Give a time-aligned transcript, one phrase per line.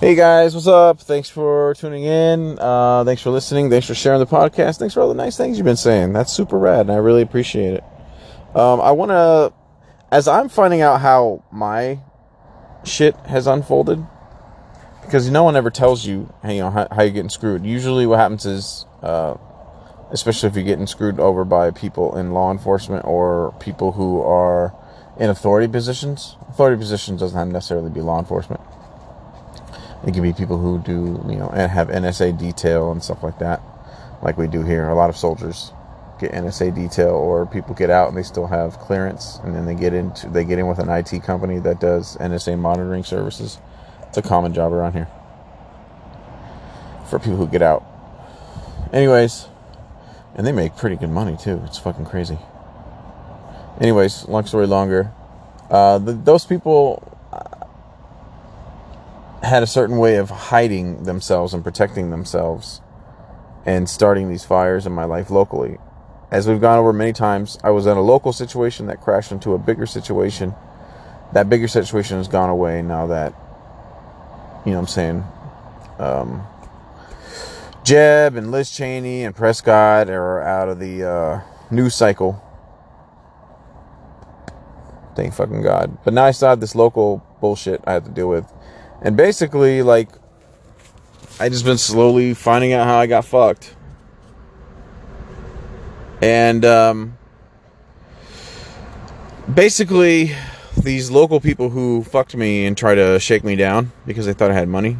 [0.00, 0.98] Hey guys, what's up?
[0.98, 2.58] Thanks for tuning in.
[2.58, 3.68] Uh, thanks for listening.
[3.68, 4.78] Thanks for sharing the podcast.
[4.78, 6.14] Thanks for all the nice things you've been saying.
[6.14, 7.84] That's super rad, and I really appreciate it.
[8.54, 9.52] Um, I want to,
[10.10, 11.98] as I'm finding out how my
[12.82, 14.02] shit has unfolded,
[15.02, 17.66] because no one ever tells you, you know, how, how you're getting screwed.
[17.66, 19.34] Usually, what happens is, uh,
[20.12, 24.74] especially if you're getting screwed over by people in law enforcement or people who are
[25.18, 26.38] in authority positions.
[26.48, 28.62] Authority positions doesn't necessarily be law enforcement
[30.06, 33.38] it can be people who do, you know, and have NSA detail and stuff like
[33.38, 33.60] that,
[34.22, 34.88] like we do here.
[34.88, 35.72] A lot of soldiers
[36.18, 39.74] get NSA detail, or people get out and they still have clearance, and then they
[39.74, 43.58] get into they get in with an IT company that does NSA monitoring services.
[44.08, 45.08] It's a common job around here
[47.08, 47.84] for people who get out.
[48.92, 49.48] Anyways,
[50.34, 51.60] and they make pretty good money too.
[51.66, 52.38] It's fucking crazy.
[53.80, 55.12] Anyways, long story longer,
[55.70, 57.09] uh, the, those people
[59.42, 62.80] had a certain way of hiding themselves and protecting themselves
[63.64, 65.78] and starting these fires in my life locally.
[66.30, 69.54] As we've gone over many times, I was in a local situation that crashed into
[69.54, 70.54] a bigger situation.
[71.32, 73.32] That bigger situation has gone away now that,
[74.64, 75.24] you know what I'm saying,
[75.98, 76.46] um,
[77.82, 82.42] Jeb and Liz Cheney and Prescott are out of the uh, news cycle.
[85.16, 85.98] Thank fucking God.
[86.04, 88.46] But now I still have this local bullshit I have to deal with
[89.02, 90.08] and basically, like,
[91.38, 93.74] I just been slowly finding out how I got fucked.
[96.20, 97.16] And um,
[99.52, 100.34] basically,
[100.76, 104.50] these local people who fucked me and tried to shake me down because they thought
[104.50, 104.98] I had money,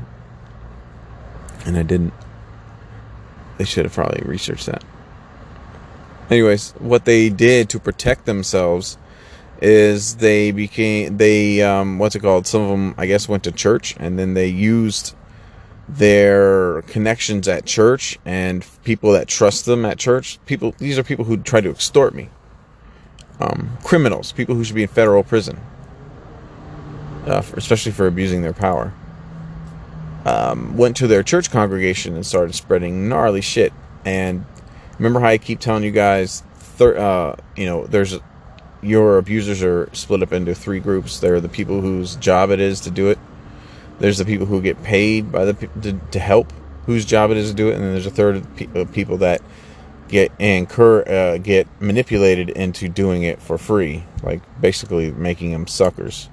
[1.66, 2.14] and I didn't.
[3.58, 4.82] They should have probably researched that.
[6.30, 8.96] Anyways, what they did to protect themselves
[9.60, 12.46] is they became they um, what's it called?
[12.46, 15.14] Some of them I guess went to church and then they used
[15.88, 20.38] their connections at church and people that trust them at church.
[20.46, 22.30] People these are people who try to extort me.
[23.40, 25.58] Um, criminals, people who should be in federal prison,
[27.26, 28.92] uh, for, especially for abusing their power.
[30.26, 33.72] Um, went to their church congregation and started spreading gnarly shit.
[34.04, 34.44] And
[34.98, 38.18] remember how I keep telling you guys, thir- uh, you know, there's
[38.82, 41.20] your abusers are split up into three groups.
[41.20, 43.18] There are the people whose job it is to do it.
[43.98, 46.52] There's the people who get paid by the to, to help,
[46.86, 49.42] whose job it is to do it, and then there's a third of people that
[50.08, 56.28] get incur uh, get manipulated into doing it for free, like basically making them suckers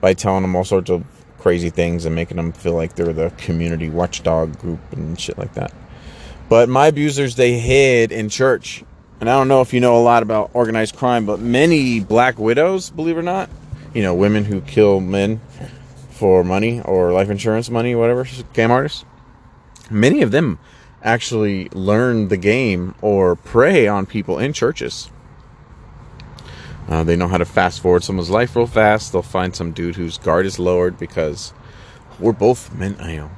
[0.00, 1.04] by telling them all sorts of
[1.38, 5.54] crazy things and making them feel like they're the community watchdog group and shit like
[5.54, 5.72] that.
[6.48, 8.84] But my abusers, they hid in church
[9.22, 12.40] and I don't know if you know a lot about organized crime, but many black
[12.40, 13.48] widows, believe it or not,
[13.94, 15.40] you know, women who kill men
[16.10, 19.04] for money or life insurance money, whatever, scam artists,
[19.88, 20.58] many of them
[21.04, 25.08] actually learn the game or prey on people in churches.
[26.88, 29.12] Uh, they know how to fast forward someone's life real fast.
[29.12, 31.52] They'll find some dude whose guard is lowered because
[32.18, 33.30] we're both men, I know,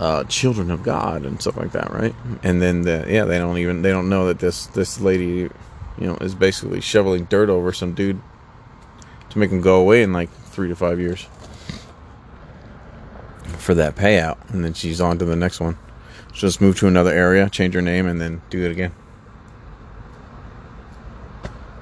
[0.00, 2.14] uh, children of God and stuff like that, right?
[2.42, 5.50] And then the, yeah, they don't even they don't know that this this lady, you
[5.98, 8.20] know, is basically shoveling dirt over some dude
[9.28, 11.26] to make him go away in like three to five years
[13.58, 15.76] for that payout, and then she's on to the next one.
[16.32, 18.94] She'll just move to another area, change her name, and then do it again.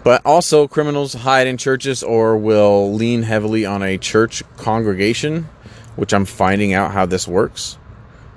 [0.02, 5.48] But also, criminals hide in churches or will lean heavily on a church congregation,
[5.94, 7.78] which I'm finding out how this works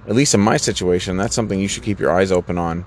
[0.08, 2.86] at least in my situation, that's something you should keep your eyes open on.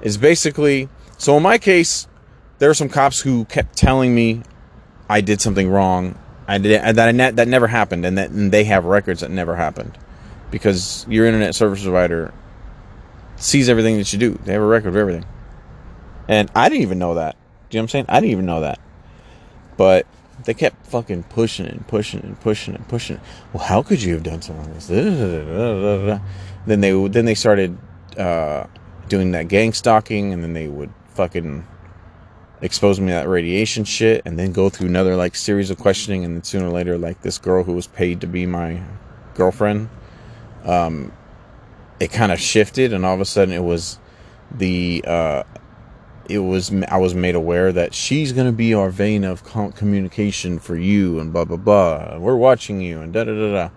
[0.00, 0.88] Is basically
[1.18, 2.06] so in my case,
[2.58, 4.42] there were some cops who kept telling me
[5.08, 6.18] I did something wrong.
[6.46, 9.56] I did that ne- that never happened, and that and they have records that never
[9.56, 9.96] happened
[10.50, 12.32] because your internet service provider
[13.36, 14.38] sees everything that you do.
[14.44, 15.24] They have a record of everything,
[16.28, 17.36] and I didn't even know that.
[17.70, 18.06] Do you know what I'm saying?
[18.08, 18.78] I didn't even know that,
[19.76, 20.06] but
[20.44, 23.20] they kept fucking pushing and pushing and pushing and pushing.
[23.52, 26.20] Well, how could you have done something like this?
[26.66, 27.76] Then they then they started
[28.16, 28.66] uh,
[29.08, 31.66] doing that gang stalking, and then they would fucking
[32.62, 36.24] expose me to that radiation shit, and then go through another like series of questioning,
[36.24, 38.80] and then sooner or later, like this girl who was paid to be my
[39.34, 39.90] girlfriend,
[40.64, 41.12] um,
[42.00, 43.98] it kind of shifted, and all of a sudden it was
[44.50, 45.42] the uh,
[46.28, 50.58] it was I was made aware that she's going to be our vein of communication
[50.58, 52.18] for you and blah blah blah.
[52.18, 53.70] We're watching you and da da da da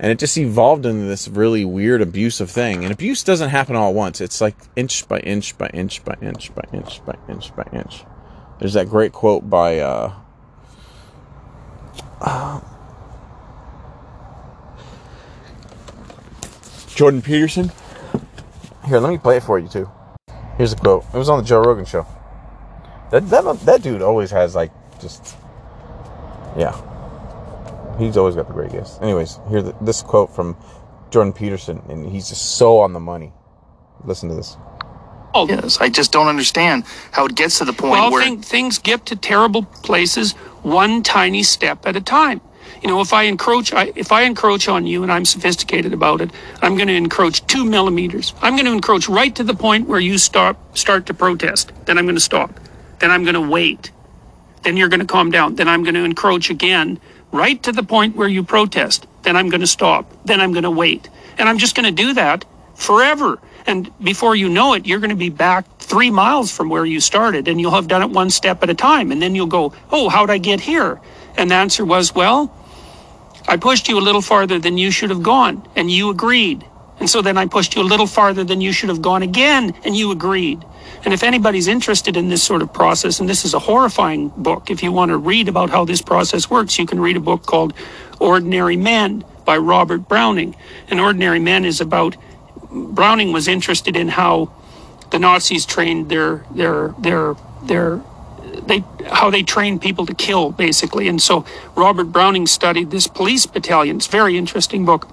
[0.00, 2.84] and it just evolved into this really weird abusive thing.
[2.84, 4.20] And abuse doesn't happen all at once.
[4.20, 8.04] It's like inch by inch by inch by inch by inch by inch by inch.
[8.58, 10.12] There's that great quote by uh,
[12.20, 12.60] uh
[16.94, 17.70] Jordan Peterson.
[18.86, 19.90] Here, let me play it for you too.
[20.56, 21.04] Here's a quote.
[21.12, 22.06] It was on the Joe Rogan show.
[23.10, 25.36] That that that dude always has like just
[26.56, 26.76] yeah.
[27.98, 28.98] He's always got the great guests.
[29.02, 30.56] Anyways, here's this quote from
[31.10, 33.32] Jordan Peterson, and he's just so on the money.
[34.04, 34.56] Listen to this.
[35.34, 38.40] Oh, Yes, I just don't understand how it gets to the point well, where thing,
[38.40, 42.40] things get to terrible places one tiny step at a time.
[42.82, 46.20] You know, if I encroach, I, if I encroach on you and I'm sophisticated about
[46.20, 46.30] it,
[46.62, 48.34] I'm going to encroach two millimeters.
[48.40, 51.72] I'm going to encroach right to the point where you start start to protest.
[51.86, 52.58] Then I'm going to stop.
[53.00, 53.90] Then I'm going to wait.
[54.62, 55.56] Then you're going to calm down.
[55.56, 57.00] Then I'm going to encroach again,
[57.32, 59.06] right to the point where you protest.
[59.22, 60.10] Then I'm going to stop.
[60.24, 61.08] Then I'm going to wait.
[61.38, 62.44] And I'm just going to do that
[62.74, 63.38] forever.
[63.66, 67.00] And before you know it, you're going to be back three miles from where you
[67.00, 69.12] started and you'll have done it one step at a time.
[69.12, 71.00] And then you'll go, Oh, how'd I get here?
[71.36, 72.54] And the answer was, Well,
[73.46, 75.66] I pushed you a little farther than you should have gone.
[75.76, 76.64] And you agreed.
[77.00, 79.74] And so then I pushed you a little farther than you should have gone again.
[79.84, 80.64] And you agreed.
[81.04, 84.70] And if anybody's interested in this sort of process, and this is a horrifying book,
[84.70, 87.46] if you want to read about how this process works, you can read a book
[87.46, 87.72] called
[88.18, 90.56] Ordinary Men by Robert Browning.
[90.90, 92.16] And Ordinary Men is about
[92.70, 94.50] Browning was interested in how
[95.10, 98.02] the Nazis trained their their their their
[98.66, 103.46] they how they trained people to kill basically and so Robert Browning studied this police
[103.46, 105.08] battalion it's a very interesting book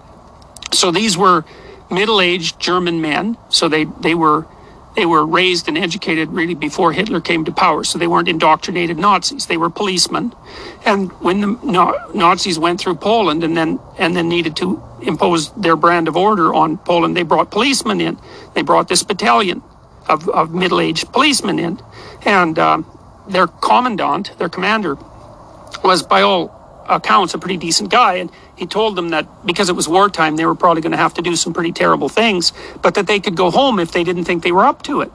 [0.74, 1.46] so these were
[1.90, 4.48] middle-aged German men so they they were
[4.96, 8.98] they were raised and educated really before Hitler came to power, so they weren't indoctrinated
[8.98, 9.46] Nazis.
[9.48, 10.34] They were policemen.
[10.86, 15.76] And when the Nazis went through Poland and then and then needed to impose their
[15.76, 18.18] brand of order on Poland, they brought policemen in.
[18.54, 19.62] They brought this battalion
[20.08, 21.82] of, of middle-aged policemen in,
[22.26, 22.86] and um,
[23.28, 24.96] their commandant, their commander,
[25.84, 29.76] was by all accounts a pretty decent guy and he told them that because it
[29.76, 32.96] was wartime they were probably going to have to do some pretty terrible things but
[32.96, 35.12] that they could go home if they didn't think they were up to it.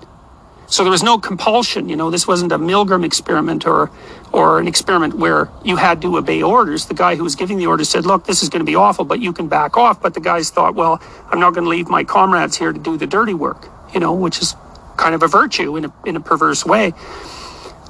[0.69, 3.91] So there was no compulsion you know this wasn't a milgram experiment or
[4.33, 6.87] or an experiment where you had to obey orders.
[6.87, 9.05] The guy who was giving the orders said look this is going to be awful
[9.05, 10.01] but you can back off.
[10.03, 11.01] But the guys thought well
[11.31, 14.15] i'm not going to leave my comrades here to do the dirty work you know
[14.15, 14.55] which is
[14.97, 16.93] kind of a virtue in a, in a perverse way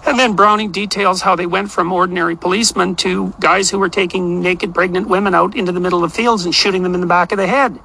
[0.07, 4.41] and then Browning details how they went from ordinary policemen to guys who were taking
[4.41, 7.33] naked pregnant women out into the middle of fields and shooting them in the back
[7.33, 7.79] of the head.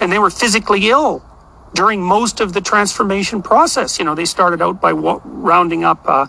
[0.00, 1.24] And they were physically ill
[1.74, 3.98] during most of the transformation process.
[3.98, 6.26] You know, they started out by rounding up uh,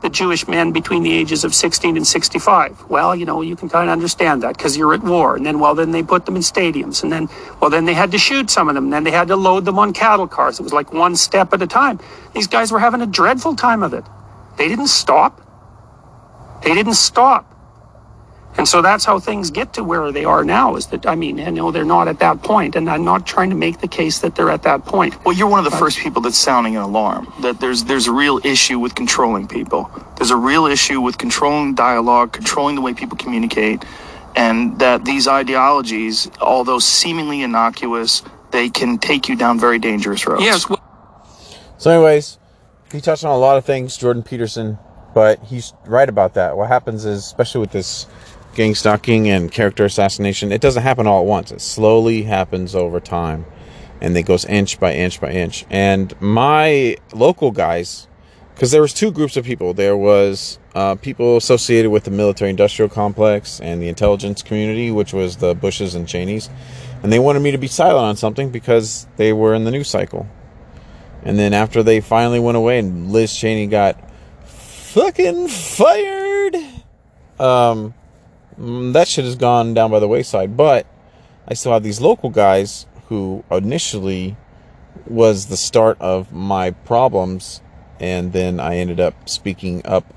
[0.00, 2.88] the Jewish men between the ages of 16 and 65.
[2.88, 5.36] Well, you know, you can kind of understand that because you're at war.
[5.36, 7.02] And then, well, then they put them in stadiums.
[7.02, 7.28] And then,
[7.60, 8.84] well, then they had to shoot some of them.
[8.84, 10.58] And then they had to load them on cattle cars.
[10.58, 12.00] It was like one step at a time.
[12.34, 14.04] These guys were having a dreadful time of it.
[14.60, 15.40] They didn't stop.
[16.62, 17.46] They didn't stop.
[18.58, 21.40] And so that's how things get to where they are now is that, I mean,
[21.40, 24.18] I know they're not at that point, and I'm not trying to make the case
[24.18, 25.24] that they're at that point.
[25.24, 28.06] Well, you're one of the but, first people that's sounding an alarm that there's, there's
[28.06, 29.90] a real issue with controlling people.
[30.18, 33.82] There's a real issue with controlling dialogue, controlling the way people communicate,
[34.36, 40.42] and that these ideologies, although seemingly innocuous, they can take you down very dangerous roads.
[40.42, 40.68] Yes.
[40.68, 40.84] Well-
[41.78, 42.36] so, anyways,
[42.92, 44.78] he touched on a lot of things, Jordan Peterson,
[45.14, 46.56] but he's right about that.
[46.56, 48.06] What happens is, especially with this
[48.54, 51.52] gang stalking and character assassination, it doesn't happen all at once.
[51.52, 53.44] It slowly happens over time,
[54.00, 55.64] and it goes inch by inch by inch.
[55.70, 58.08] And my local guys,
[58.54, 59.72] because there was two groups of people.
[59.72, 65.38] There was uh, people associated with the military-industrial complex and the intelligence community, which was
[65.38, 66.50] the Bushes and Cheneys,
[67.02, 69.88] and they wanted me to be silent on something because they were in the news
[69.88, 70.28] cycle.
[71.22, 73.98] And then after they finally went away and Liz Cheney got
[74.44, 76.56] fucking fired,
[77.38, 77.94] um,
[78.56, 80.56] that shit has gone down by the wayside.
[80.56, 80.86] But
[81.46, 84.36] I still have these local guys who initially
[85.06, 87.60] was the start of my problems.
[87.98, 90.14] And then I ended up speaking up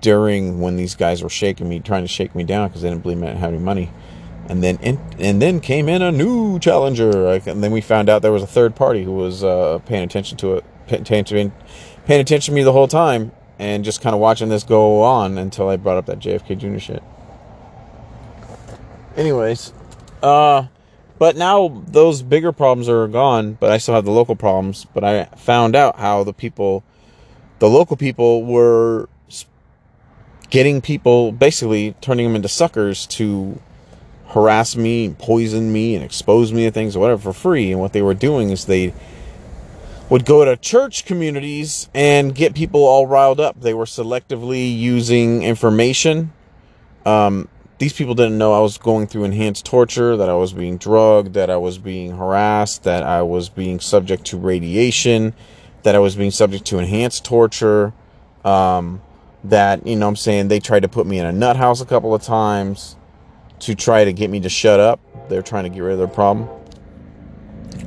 [0.00, 3.02] during when these guys were shaking me, trying to shake me down because they didn't
[3.02, 3.90] believe me I didn't have any money
[4.48, 8.22] and then in, and then came in a new challenger and then we found out
[8.22, 11.52] there was a third party who was uh, paying attention to it paying, attention,
[12.06, 15.38] paying attention to me the whole time and just kind of watching this go on
[15.38, 16.78] until I brought up that JFK Jr.
[16.78, 17.02] shit.
[19.16, 19.72] Anyways,
[20.22, 20.66] uh,
[21.18, 24.86] but now those bigger problems are gone, but I still have the local problems.
[24.94, 26.84] But I found out how the people,
[27.58, 29.08] the local people, were
[30.50, 33.60] getting people basically turning them into suckers to
[34.28, 37.72] harass me poison me and expose me to things or whatever for free.
[37.72, 38.92] And what they were doing is they
[40.10, 43.60] would go to church communities and get people all riled up.
[43.60, 46.32] They were selectively using information,
[47.08, 50.78] um, these people didn't know I was going through enhanced torture, that I was being
[50.78, 55.32] drugged, that I was being harassed, that I was being subject to radiation,
[55.84, 57.92] that I was being subject to enhanced torture.
[58.44, 59.00] Um,
[59.44, 61.86] that, you know I'm saying, they tried to put me in a nut house a
[61.86, 62.96] couple of times
[63.60, 65.00] to try to get me to shut up.
[65.28, 66.48] They're trying to get rid of their problem.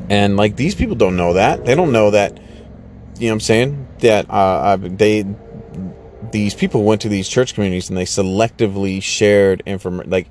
[0.10, 1.66] And like these people don't know that.
[1.66, 5.26] They don't know that, you know what I'm saying, that uh, they
[6.32, 10.10] these people went to these church communities and they selectively shared information.
[10.10, 10.28] Like,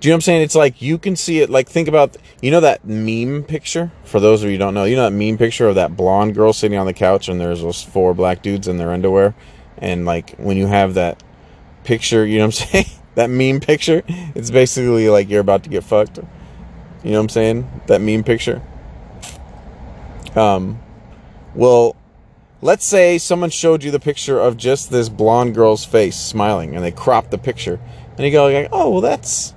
[0.00, 0.42] do you know what I'm saying?
[0.42, 1.50] It's like you can see it.
[1.50, 3.90] Like, think about you know that meme picture.
[4.04, 6.52] For those of you don't know, you know that meme picture of that blonde girl
[6.52, 9.34] sitting on the couch and there's those four black dudes in their underwear,
[9.78, 11.22] and like when you have that
[11.84, 12.97] picture, you know what I'm saying?
[13.18, 14.02] That meme picture.
[14.34, 16.18] It's basically like you're about to get fucked.
[16.18, 16.24] You
[17.12, 17.82] know what I'm saying?
[17.86, 18.62] That meme picture.
[20.34, 20.80] Um,
[21.54, 21.96] well,
[22.60, 26.84] Let's say someone showed you the picture of just this blonde girl's face smiling, and
[26.84, 27.78] they cropped the picture,
[28.16, 29.54] and you go like, "Oh, well, that's,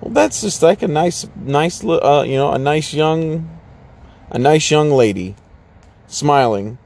[0.00, 3.50] well, that's just like a nice, nice, uh, you know, a nice young,
[4.30, 5.34] a nice young lady,
[6.06, 6.78] smiling."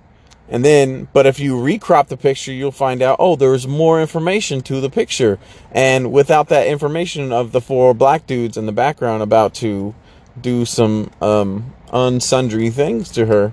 [0.50, 4.60] And then, but if you recrop the picture, you'll find out, oh, there's more information
[4.62, 5.38] to the picture.
[5.70, 9.94] And without that information of the four black dudes in the background about to
[10.40, 13.52] do some um, unsundry things to her,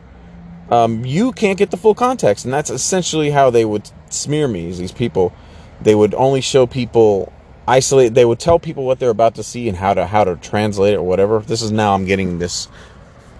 [0.71, 2.45] um, you can't get the full context.
[2.45, 5.31] And that's essentially how they would smear me, these people.
[5.79, 7.31] They would only show people
[7.67, 10.37] isolate they would tell people what they're about to see and how to how to
[10.37, 11.39] translate it or whatever.
[11.39, 12.69] This is now I'm getting this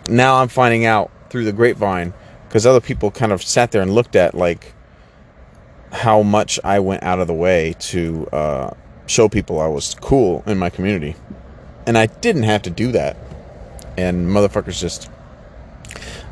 [0.09, 2.13] now I'm finding out through the grapevine
[2.57, 4.73] because other people kind of sat there and looked at like
[5.91, 8.71] how much I went out of the way to uh,
[9.05, 11.15] show people I was cool in my community.
[11.85, 13.15] And I didn't have to do that.
[13.95, 15.07] And motherfuckers just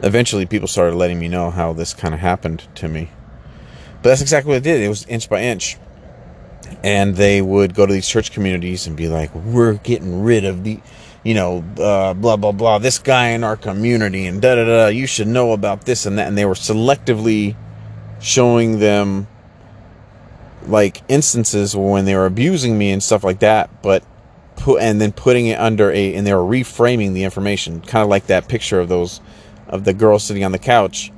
[0.01, 3.11] eventually people started letting me know how this kind of happened to me.
[4.01, 4.81] But that's exactly what it did.
[4.81, 5.77] It was inch by inch.
[6.83, 10.63] And they would go to these church communities and be like, we're getting rid of
[10.63, 10.79] the,
[11.25, 14.87] you know, uh, blah, blah, blah, this guy in our community and da da da,
[14.87, 16.27] you should know about this and that.
[16.27, 17.55] And they were selectively
[18.21, 19.27] showing them
[20.67, 24.03] like instances when they were abusing me and stuff like that, but
[24.55, 28.09] put, and then putting it under a, and they were reframing the information, kind of
[28.09, 29.19] like that picture of those
[29.67, 31.11] of the girl sitting on the couch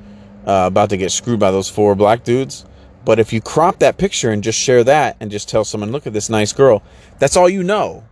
[0.45, 2.65] uh, about to get screwed by those four black dudes.
[3.03, 6.07] But if you crop that picture and just share that and just tell someone, look
[6.07, 6.81] at this nice girl,
[7.19, 8.05] that's all you know.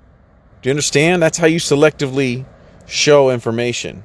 [0.66, 1.22] Do you understand?
[1.22, 2.44] That's how you selectively
[2.88, 4.02] show information.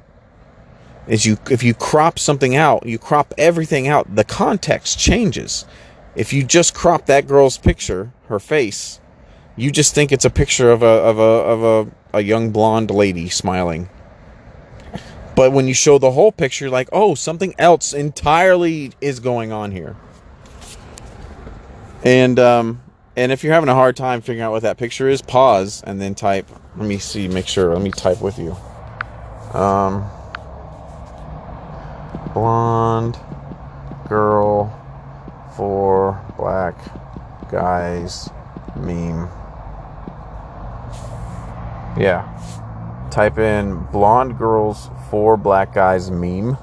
[1.09, 5.65] Is you if you crop something out, you crop everything out, the context changes.
[6.15, 9.01] If you just crop that girl's picture, her face,
[9.57, 12.91] you just think it's a picture of a of a of a, a young blonde
[12.91, 13.89] lady smiling.
[15.35, 19.71] But when you show the whole picture, like, oh, something else entirely is going on
[19.71, 19.97] here.
[22.05, 22.83] And um,
[23.17, 26.01] and if you're having a hard time figuring out what that picture is, pause and
[26.01, 26.49] then type.
[26.77, 27.73] Let me see, make sure.
[27.73, 28.57] Let me type with you.
[29.53, 30.09] Um,
[32.33, 33.19] blonde
[34.09, 34.77] girl
[35.57, 36.77] four black
[37.51, 38.31] guys
[38.77, 39.29] meme.
[41.99, 42.27] Yeah.
[43.11, 46.57] Type in blonde girls four black guys meme.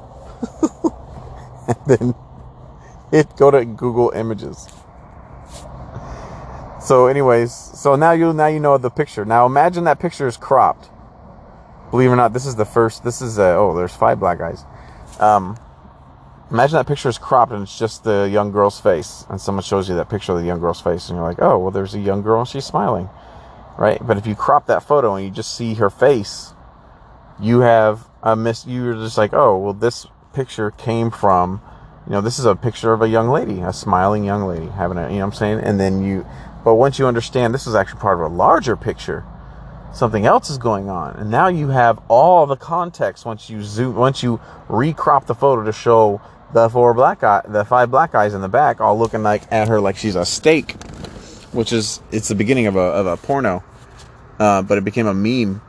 [1.68, 2.16] and then
[3.12, 4.68] hit go to Google Images.
[6.88, 9.26] So, anyways, so now you now you know the picture.
[9.26, 10.90] Now imagine that picture is cropped.
[11.92, 13.04] Believe it or not, this is the first.
[13.04, 14.64] This is a, oh, there's five black guys.
[15.20, 15.58] Um,
[16.50, 19.90] imagine that picture is cropped and it's just the young girl's face, and someone shows
[19.90, 22.00] you that picture of the young girl's face, and you're like, oh, well, there's a
[22.00, 23.10] young girl and she's smiling,
[23.78, 24.00] right?
[24.08, 26.54] But if you crop that photo and you just see her face,
[27.38, 28.66] you have a miss.
[28.66, 31.62] You're just like, oh, well, this picture came from,
[32.06, 34.98] you know, this is a picture of a young lady, a smiling young lady having
[34.98, 35.60] a, you know what I'm saying?
[35.60, 36.26] And then you,
[36.68, 39.24] but once you understand this is actually part of a larger picture,
[39.94, 41.16] something else is going on.
[41.16, 45.64] And now you have all the context once you zoom, once you recrop the photo
[45.64, 46.20] to show
[46.54, 49.70] the four black eye, the five black eyes in the back, all looking like at
[49.70, 50.74] her like she's a steak,
[51.54, 53.64] which is it's the beginning of a of a porno,
[54.38, 55.62] uh, but it became a meme.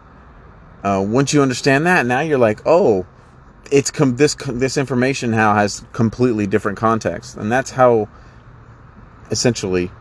[0.82, 3.06] Uh, once you understand that, now you're like, oh,
[3.70, 8.08] it's com- this this information now has completely different context, and that's how
[9.30, 9.92] essentially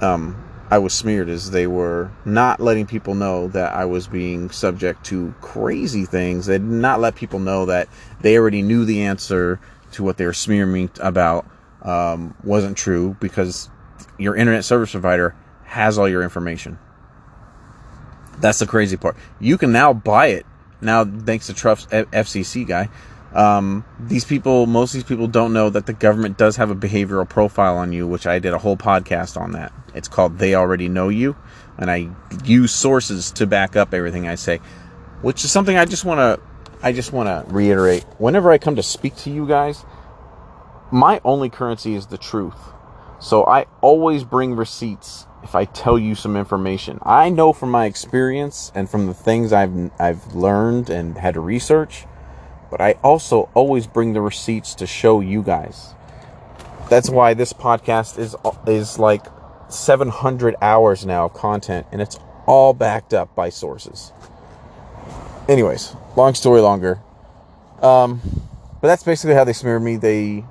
[0.00, 1.28] um, I was smeared.
[1.28, 6.46] Is they were not letting people know that I was being subject to crazy things.
[6.46, 7.88] They did not let people know that
[8.20, 9.60] they already knew the answer
[9.92, 11.46] to what they were smearing me about
[11.82, 13.70] um, wasn't true because
[14.18, 15.34] your internet service provider
[15.64, 16.78] has all your information.
[18.38, 19.16] That's the crazy part.
[19.40, 20.46] You can now buy it.
[20.80, 22.90] Now, thanks to Trump's FCC guy,
[23.36, 26.74] um, these people, most of these people don't know that the government does have a
[26.74, 29.72] behavioral profile on you, which I did a whole podcast on that.
[29.94, 31.36] It's called They Already Know You.
[31.78, 32.08] and I
[32.44, 34.58] use sources to back up everything I say,
[35.22, 36.46] which is something I just want to
[36.82, 38.04] I just want to reiterate.
[38.18, 39.84] Whenever I come to speak to you guys,
[40.90, 42.58] my only currency is the truth.
[43.18, 46.98] So I always bring receipts if I tell you some information.
[47.02, 51.40] I know from my experience and from the things I've I've learned and had to
[51.40, 52.04] research,
[52.70, 55.94] but I also always bring the receipts to show you guys.
[56.88, 59.26] That's why this podcast is is like
[59.68, 64.12] 700 hours now of content and it's all backed up by sources.
[65.48, 67.00] Anyways, long story longer.
[67.82, 68.20] Um,
[68.80, 69.96] but that's basically how they smeared me.
[69.96, 70.44] They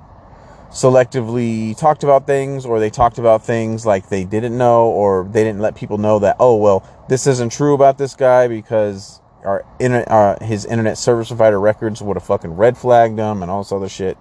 [0.70, 5.42] selectively talked about things or they talked about things like they didn't know or they
[5.42, 9.64] didn't let people know that oh well this isn't true about this guy because our
[9.78, 13.62] internet uh, his internet service provider records would have fucking red flagged him and all
[13.62, 14.18] this other shit.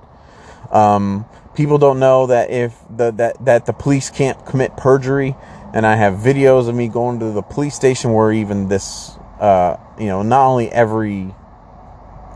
[0.72, 5.36] Um, people don't know that if the that that the police can't commit perjury.
[5.74, 9.76] And i have videos of me going to the police station where even this uh,
[10.00, 11.34] you know not only every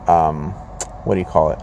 [0.07, 0.51] um,
[1.05, 1.59] what do you call it?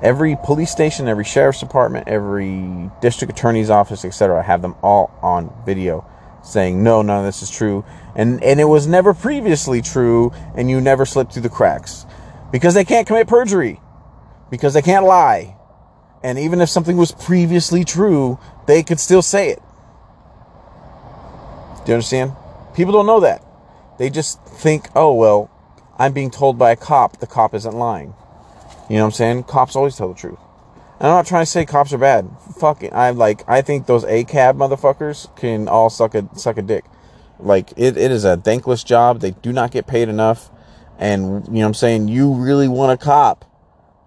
[0.00, 4.38] Every police station, every sheriff's department, every district attorney's office, etc.
[4.38, 6.06] I have them all on video
[6.42, 7.84] saying no, none of this is true,
[8.18, 12.04] and and it was never previously true, and you never slipped through the cracks
[12.50, 13.80] because they can't commit perjury,
[14.50, 15.56] because they can't lie,
[16.22, 19.62] and even if something was previously true, they could still say it.
[21.86, 22.32] Do you understand?
[22.74, 23.42] People don't know that.
[23.98, 25.48] They just think, oh well,
[25.96, 28.14] I'm being told by a cop, the cop isn't lying.
[28.90, 29.44] You know what I'm saying?
[29.44, 30.38] Cops always tell the truth.
[30.98, 32.28] And I'm not trying to say cops are bad.
[32.58, 32.92] fucking.
[32.92, 36.84] I'm like, I think those ACAB motherfuckers can all suck a suck a dick.
[37.40, 39.20] Like it, it is a thankless job.
[39.20, 40.50] They do not get paid enough.
[40.98, 42.08] And you know I'm saying?
[42.08, 43.44] You really want a cop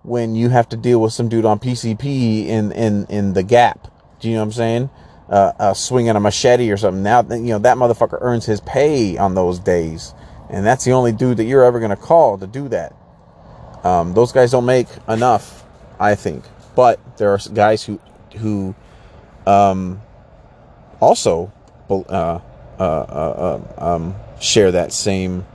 [0.03, 3.87] when you have to deal with some dude on PCP in in in the gap.
[4.19, 4.89] Do you know what I'm saying?
[5.29, 7.03] Uh, uh, swinging a machete or something.
[7.03, 10.13] Now, you know that motherfucker earns his pay on those days,
[10.49, 12.93] and that's the only dude that you're ever gonna call to do that.
[13.83, 15.63] Um, those guys don't make enough,
[15.99, 16.43] I think.
[16.75, 17.99] But there are guys who
[18.37, 18.75] who
[19.45, 20.01] um,
[20.99, 21.51] also
[21.89, 22.39] uh,
[22.81, 25.45] uh, uh, um, share that same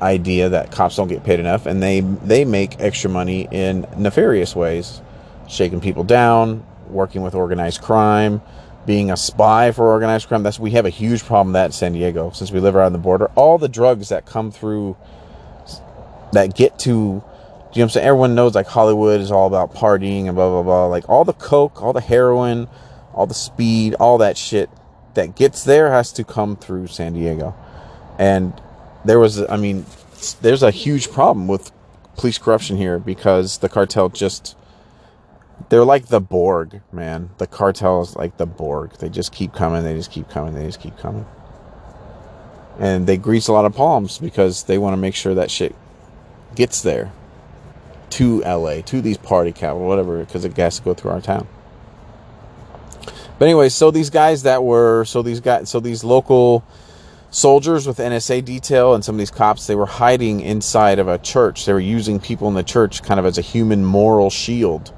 [0.00, 4.54] idea that cops don't get paid enough, and they they make extra money in nefarious
[4.54, 5.00] ways,
[5.48, 8.40] shaking people down, working with organized crime,
[8.86, 10.42] being a spy for organized crime.
[10.42, 12.98] That's we have a huge problem that in San Diego since we live around the
[12.98, 13.26] border.
[13.34, 14.96] All the drugs that come through
[16.32, 16.90] that get to
[17.72, 18.06] you know I'm saying?
[18.06, 20.86] Everyone knows like Hollywood is all about partying and blah blah blah.
[20.86, 22.68] Like all the coke, all the heroin,
[23.12, 24.70] all the speed, all that shit
[25.20, 27.54] that gets there has to come through San Diego.
[28.18, 28.58] And
[29.04, 29.84] there was I mean,
[30.40, 31.70] there's a huge problem with
[32.16, 34.56] police corruption here because the cartel just
[35.68, 37.30] they're like the Borg, man.
[37.36, 38.92] The cartel is like the Borg.
[38.94, 41.26] They just keep coming, they just keep coming, they just keep coming.
[42.78, 45.74] And they grease a lot of palms because they want to make sure that shit
[46.54, 47.12] gets there
[48.10, 51.46] to LA, to these party capital, whatever, because it has to go through our town.
[53.40, 56.62] But anyway, so these guys that were, so these guys, so these local
[57.30, 61.16] soldiers with NSA detail and some of these cops, they were hiding inside of a
[61.16, 61.64] church.
[61.64, 64.92] They were using people in the church kind of as a human moral shield,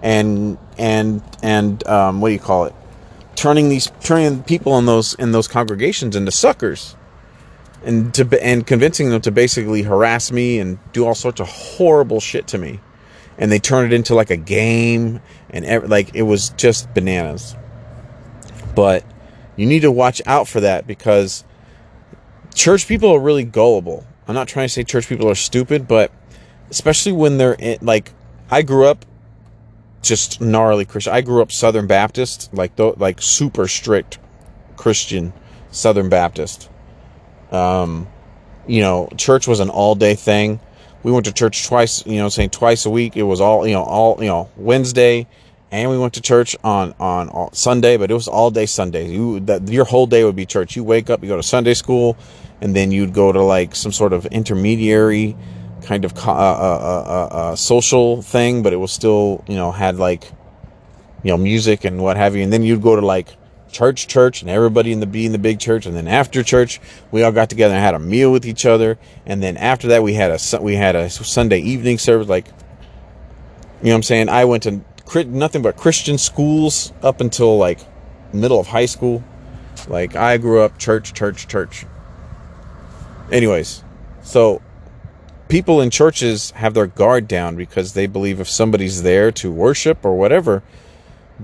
[0.00, 2.74] and and and um, what do you call it?
[3.34, 6.96] Turning these turning people in those in those congregations into suckers
[7.84, 12.20] and to and convincing them to basically harass me and do all sorts of horrible
[12.20, 12.80] shit to me
[13.36, 17.54] and they turn it into like a game and like it was just bananas
[18.74, 19.04] but
[19.56, 21.44] you need to watch out for that because
[22.54, 26.10] church people are really gullible i'm not trying to say church people are stupid but
[26.70, 28.12] especially when they're in, like
[28.50, 29.04] i grew up
[30.02, 34.18] just gnarly christian i grew up southern baptist like like super strict
[34.76, 35.32] christian
[35.70, 36.68] southern baptist
[37.52, 38.08] um,
[38.66, 40.58] you know, church was an all day thing.
[41.02, 43.16] We went to church twice, you know, saying twice a week.
[43.16, 45.26] It was all, you know, all, you know, Wednesday,
[45.72, 49.10] and we went to church on on, on Sunday, but it was all day Sunday.
[49.10, 50.76] You that your whole day would be church.
[50.76, 52.16] You wake up, you go to Sunday school,
[52.60, 55.34] and then you'd go to like some sort of intermediary
[55.82, 59.96] kind of uh, uh, uh, uh, social thing, but it was still, you know, had
[59.96, 60.24] like,
[61.24, 62.42] you know, music and what have you.
[62.42, 63.34] And then you'd go to like
[63.72, 66.78] church church and everybody in the be in the big church and then after church
[67.10, 70.02] we all got together and had a meal with each other and then after that
[70.02, 72.52] we had a we had a sunday evening service like you
[73.84, 74.82] know what i'm saying i went to
[75.26, 77.80] nothing but christian schools up until like
[78.32, 79.22] middle of high school
[79.88, 81.86] like i grew up church church church
[83.30, 83.84] anyways
[84.22, 84.62] so
[85.48, 90.04] people in churches have their guard down because they believe if somebody's there to worship
[90.04, 90.62] or whatever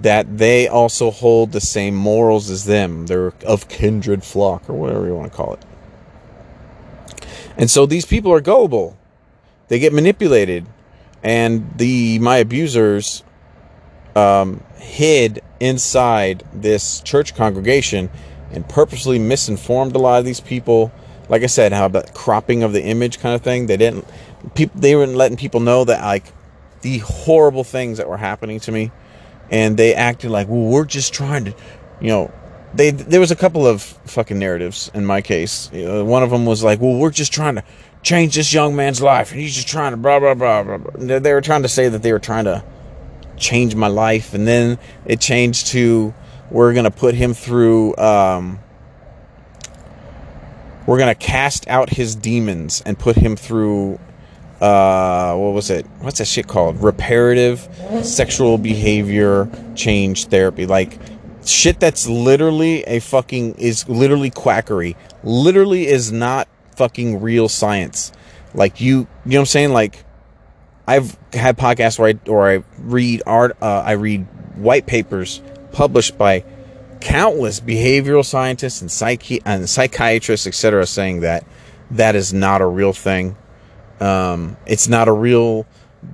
[0.02, 3.06] that they also hold the same morals as them.
[3.06, 5.64] They're of kindred flock or whatever you want to call it.
[7.56, 8.96] And so these people are gullible.
[9.68, 10.66] They get manipulated.
[11.22, 13.24] And the my abusers
[14.16, 18.10] um, hid inside this church congregation
[18.50, 20.92] and purposely misinformed a lot of these people.
[21.28, 23.66] Like I said, how about cropping of the image kind of thing.
[23.66, 24.06] They didn't
[24.54, 26.24] people they weren't letting people know that like
[26.82, 28.90] the horrible things that were happening to me
[29.50, 31.54] and they acted like, well, we're just trying to,
[32.00, 32.32] you know,
[32.74, 35.70] they there was a couple of fucking narratives in my case.
[35.72, 37.64] One of them was like, well, we're just trying to
[38.02, 40.76] change this young man's life, and he's just trying to blah blah blah blah.
[40.76, 41.18] blah.
[41.18, 42.62] They were trying to say that they were trying to
[43.38, 46.14] change my life, and then it changed to
[46.50, 47.96] we're gonna put him through.
[47.96, 48.60] Um,
[50.86, 54.00] we're gonna cast out his demons and put him through
[54.60, 55.86] uh what was it?
[56.00, 56.82] What's that shit called?
[56.82, 57.68] Reparative
[58.02, 60.66] sexual behavior change therapy.
[60.66, 60.98] Like
[61.44, 64.96] shit that's literally a fucking is literally quackery.
[65.22, 68.10] Literally is not fucking real science.
[68.54, 69.72] Like you you know what i'm saying?
[69.72, 70.04] Like
[70.88, 75.40] i've had podcasts where i or i read art uh, i read white papers
[75.72, 76.44] published by
[77.00, 81.44] countless behavioral scientists and psyche and psychiatrists etc saying that
[81.90, 83.36] that is not a real thing
[84.00, 85.66] um, it's not a real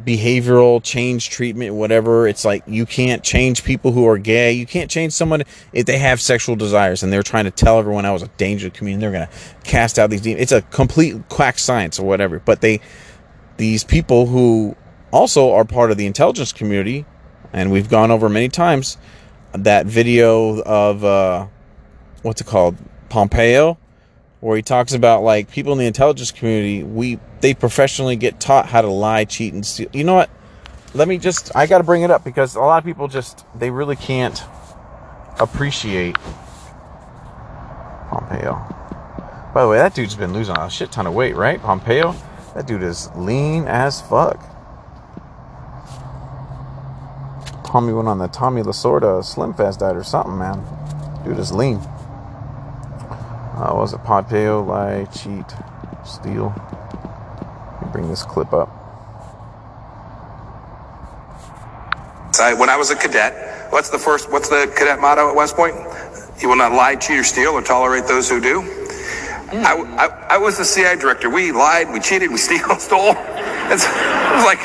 [0.05, 2.27] behavioral change treatment, whatever.
[2.27, 4.53] It's like you can't change people who are gay.
[4.53, 8.05] You can't change someone if they have sexual desires and they're trying to tell everyone
[8.05, 9.03] I was a danger to the community.
[9.03, 10.43] They're going to cast out these demons.
[10.43, 12.39] It's a complete quack science or whatever.
[12.39, 12.81] But they,
[13.57, 14.77] these people who
[15.13, 17.07] also are part of the intelligence community,
[17.53, 18.97] and we've gone over many times
[19.53, 21.47] that video of uh,
[22.23, 22.77] what's it called,
[23.09, 23.79] Pompeo
[24.45, 28.67] where he talks about like people in the intelligence community, we they professionally get taught
[28.67, 29.89] how to lie, cheat, and steal.
[29.95, 30.29] You know what?
[30.93, 33.47] Let me just I got to bring it up because a lot of people just
[33.59, 34.39] they really can't
[35.41, 36.17] appreciate
[38.11, 38.53] Pompeo.
[39.55, 41.59] By the way, that dude's been losing a shit ton of weight, right?
[41.59, 42.15] Pompeo,
[42.55, 44.41] that dude is lean as fuck.
[47.67, 50.63] Tommy went on the Tommy Lasorda Slim Fast diet or something, man.
[51.25, 51.79] Dude is lean.
[53.57, 55.45] Uh, was it Pompeo, lie, cheat,
[56.05, 56.53] steal?
[57.73, 58.69] Let me bring this clip up.
[62.59, 64.31] When I was a cadet, what's the first?
[64.31, 65.75] What's the cadet motto at West Point?
[66.41, 68.84] You will not lie, cheat, or steal, or tolerate those who do.
[69.53, 71.31] I, I, I was the CI director.
[71.31, 73.15] We lied, we cheated, we steal, stole.
[73.71, 74.61] It's, it was like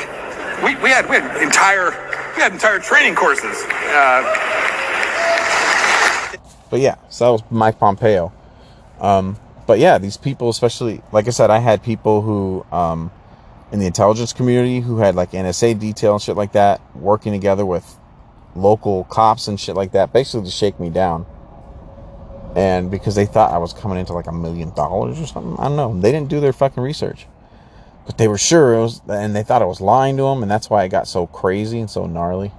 [0.64, 1.90] we, we had we had entire
[2.36, 3.56] we had entire training courses.
[3.68, 4.36] Uh,
[6.70, 8.32] But yeah, so that was Mike Pompeo.
[9.00, 13.10] Um, but yeah, these people, especially like I said, I had people who um,
[13.72, 17.66] in the intelligence community who had like NSA detail and shit like that, working together
[17.66, 17.98] with
[18.54, 21.26] local cops and shit like that, basically to shake me down.
[22.56, 25.68] And because they thought I was coming into like a million dollars or something, I
[25.68, 26.00] don't know.
[26.00, 27.26] They didn't do their fucking research,
[28.06, 30.50] but they were sure it was, and they thought I was lying to them, and
[30.50, 32.52] that's why it got so crazy and so gnarly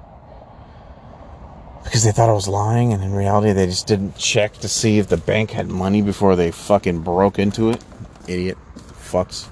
[1.83, 4.99] because they thought I was lying, and in reality, they just didn't check to see
[4.99, 7.83] if the bank had money before they fucking broke into it.
[8.27, 8.57] Idiot,
[8.93, 9.47] fucks.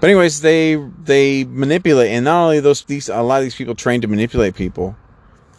[0.00, 3.74] But anyways, they they manipulate, and not only those these a lot of these people
[3.74, 4.96] trained to manipulate people,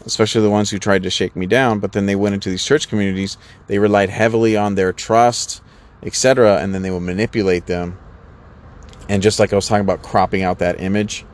[0.04, 1.78] especially the ones who tried to shake me down.
[1.78, 3.36] But then they went into these church communities.
[3.66, 5.62] They relied heavily on their trust,
[6.02, 7.98] etc., and then they would manipulate them.
[9.08, 11.24] And just like I was talking about, cropping out that image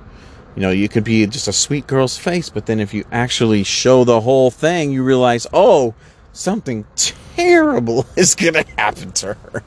[0.58, 3.62] you know, you could be just a sweet girl's face, but then if you actually
[3.62, 5.94] show the whole thing, you realize, oh,
[6.32, 9.62] something terrible is going to happen to her.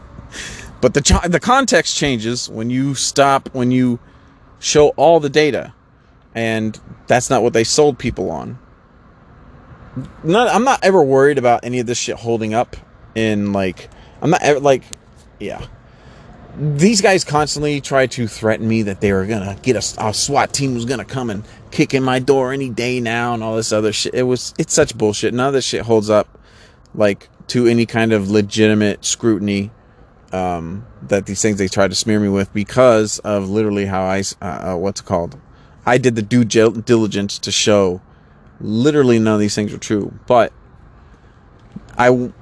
[0.82, 4.00] but the the context changes when you stop when you
[4.58, 5.72] show all the data,
[6.34, 8.58] and that's not what they sold people on.
[10.24, 12.76] Not, I'm not ever worried about any of this shit holding up
[13.14, 13.90] in like
[14.22, 14.84] I'm not ever like
[15.38, 15.66] yeah
[16.56, 20.52] these guys constantly try to threaten me that they were gonna get a, a, SWAT
[20.52, 23.72] team was gonna come and kick in my door any day now and all this
[23.72, 24.14] other shit.
[24.14, 25.32] It was it's such bullshit.
[25.32, 26.38] None of this shit holds up
[26.94, 29.70] like to any kind of legitimate scrutiny
[30.32, 34.22] um, that these things they try to smear me with because of literally how I
[34.40, 35.38] uh, uh what's it called.
[35.84, 38.00] I did the due diligence to show
[38.60, 40.52] literally none of these things are true, but
[41.98, 42.32] I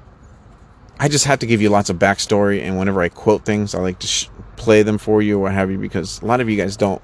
[0.98, 3.78] I just have to give you lots of backstory, and whenever I quote things, I
[3.80, 6.50] like to sh- play them for you or what have you, because a lot of
[6.50, 7.00] you guys don't.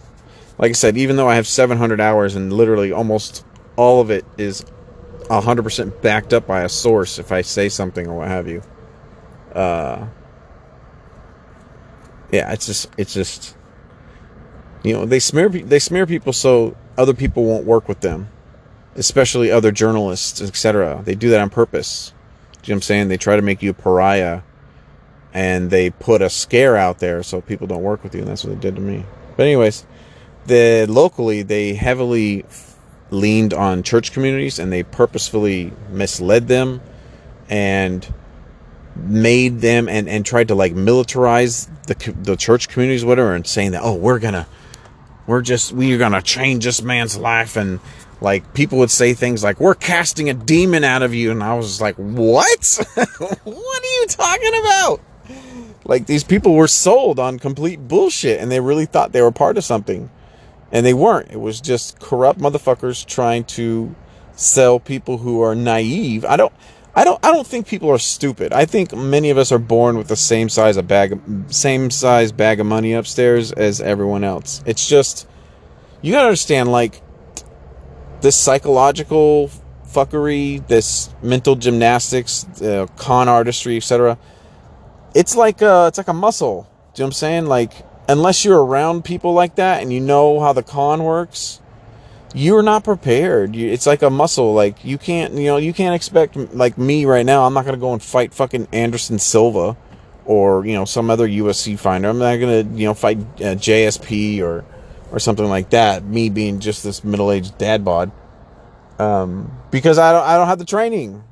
[0.59, 3.47] Like I said, even though I have 700 hours and literally almost
[3.77, 4.67] all of it is
[5.31, 8.63] 100% backed up by a source if I say something or what have you.
[9.55, 10.07] Uh,
[12.31, 13.57] yeah, it's just, it's just,
[14.87, 18.29] you know, they smear, they smear people so other people won't work with them.
[18.97, 21.03] especially other journalists, etc.
[21.05, 22.13] They do that on purpose.
[22.63, 23.09] Do you know what I'm saying?
[23.09, 24.43] They try to make you a pariah
[25.35, 28.45] and they put a scare out there so people don't work with you, and that's
[28.45, 29.05] what they did to me.
[29.37, 29.87] But anyways,
[30.47, 32.45] the locally they heavily
[33.11, 36.83] leaned on church communities and they purposefully misled them
[37.49, 38.13] and
[38.97, 43.73] made them and, and tried to like militarize the the church communities whatever and saying
[43.73, 44.47] that oh we're gonna
[45.27, 47.57] we're just we're gonna change this man's life.
[47.57, 47.81] And
[48.21, 51.31] like people would say things like we're casting a demon out of you.
[51.31, 52.79] And i was like what?
[53.45, 55.01] What are you talking about?
[55.85, 59.57] Like these people were sold on complete bullshit and they really thought they were part
[59.57, 60.11] of something.
[60.73, 61.31] And they weren't.
[61.31, 63.95] It was just corrupt motherfuckers trying to
[64.35, 66.25] sell people who are naive.
[66.25, 66.53] I don't
[66.97, 68.55] I don't I don't think people are stupid.
[68.55, 72.33] I think many of us are born with the same size of bag same size
[72.33, 74.63] bag of money upstairs as everyone else.
[74.65, 75.29] It's just
[76.01, 77.03] you got to understand like
[78.23, 79.51] this psychological
[79.87, 84.19] fuckery, this mental gymnastics, uh, con artistry, etc.
[85.15, 86.63] It's like a, it's like a muscle.
[86.95, 87.47] Do you know what I'm saying?
[87.47, 87.73] Like
[88.09, 91.61] unless you're around people like that and you know how the con works,
[92.35, 93.55] you're not prepared.
[93.55, 94.53] You, it's like a muscle.
[94.55, 97.45] Like you can't, you know, you can't expect like me right now.
[97.45, 99.77] I'm not gonna go and fight fucking Anderson Silva
[100.27, 102.09] or you know some other UFC fighter.
[102.09, 104.65] I'm not gonna you know fight uh, GSP or
[105.11, 106.05] or something like that.
[106.05, 108.11] Me being just this middle aged dad bod,
[108.99, 111.23] um, because I don't I don't have the training.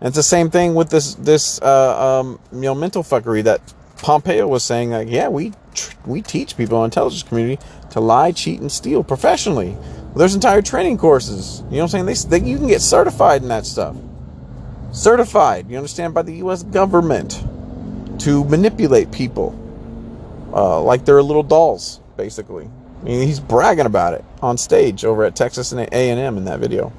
[0.00, 3.60] And it's the same thing with this this uh, um, you know mental fuckery that
[3.98, 4.90] Pompeo was saying.
[4.90, 7.60] Like, yeah, we tr- we teach people in intelligence community
[7.90, 9.76] to lie, cheat, and steal professionally.
[10.16, 11.62] There's entire training courses.
[11.70, 12.30] You know what I'm saying?
[12.30, 13.96] They, they, you can get certified in that stuff.
[14.92, 16.62] Certified, you understand, by the U.S.
[16.62, 17.44] government
[18.20, 19.54] to manipulate people
[20.52, 22.68] uh, like they're little dolls, basically.
[23.00, 26.58] I mean, he's bragging about it on stage over at Texas and A&M in that
[26.58, 26.92] video.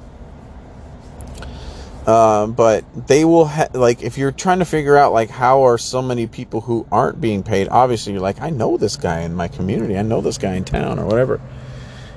[2.06, 5.76] Uh, but they will ha- like if you're trying to figure out like how are
[5.76, 9.34] so many people who aren't being paid obviously you're like i know this guy in
[9.34, 11.40] my community i know this guy in town or whatever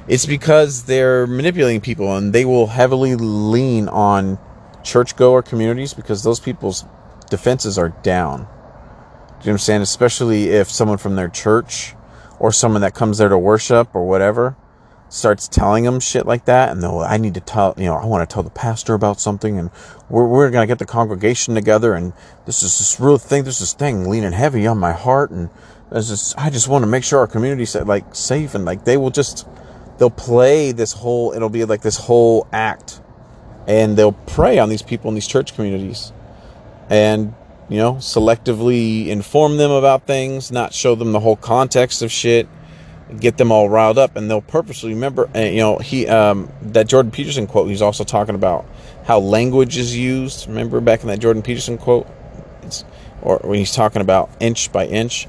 [0.07, 4.37] it's because they're manipulating people and they will heavily lean on
[4.83, 6.85] churchgoer communities because those people's
[7.29, 8.47] defenses are down.
[9.41, 9.81] Do you saying?
[9.81, 11.95] Especially if someone from their church
[12.39, 14.55] or someone that comes there to worship or whatever
[15.13, 18.05] starts telling them shit like that and they'll I need to tell you know I
[18.05, 19.69] want to tell the pastor about something and
[20.09, 22.13] we're, we're gonna get the congregation together and
[22.47, 25.51] this is this real thing this is this thing leaning heavy on my heart and
[25.91, 28.97] this is I just want to make sure our community like safe and like they
[28.97, 29.47] will just
[29.97, 33.01] they'll play this whole it'll be like this whole act
[33.67, 36.11] and they'll prey on these people in these church communities
[36.89, 37.33] and
[37.69, 42.47] you know selectively inform them about things not show them the whole context of shit
[43.19, 46.87] get them all riled up and they'll purposely remember and you know he um, that
[46.87, 48.65] jordan peterson quote he's also talking about
[49.05, 50.47] how language is used.
[50.47, 52.07] Remember back in that jordan peterson quote?
[52.63, 52.85] It's,
[53.21, 55.27] or when he's talking about inch by inch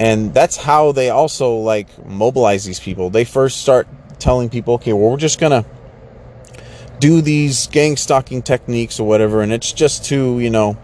[0.00, 3.10] and that's how they also like mobilize these people.
[3.10, 3.86] They first start
[4.18, 5.64] telling people okay well we're just gonna
[6.98, 10.76] do these gang stalking techniques or whatever and it's just to you know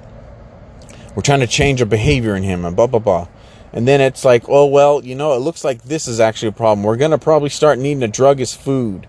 [1.14, 3.26] we're trying to change a behavior in him and blah blah blah.
[3.72, 6.52] And then it's like oh well you know it looks like this is actually a
[6.52, 6.84] problem.
[6.84, 9.08] We're gonna probably start needing to drug his food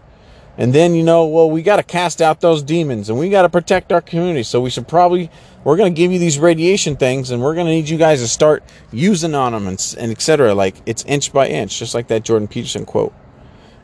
[0.58, 3.44] and then you know well we got to cast out those demons and we got
[3.44, 4.44] to protect our community.
[4.44, 5.30] So we should probably
[5.64, 8.22] we're going to give you these radiation things and we're going to need you guys
[8.22, 12.08] to start using on them and, and etc like it's inch by inch just like
[12.08, 13.14] that jordan peterson quote.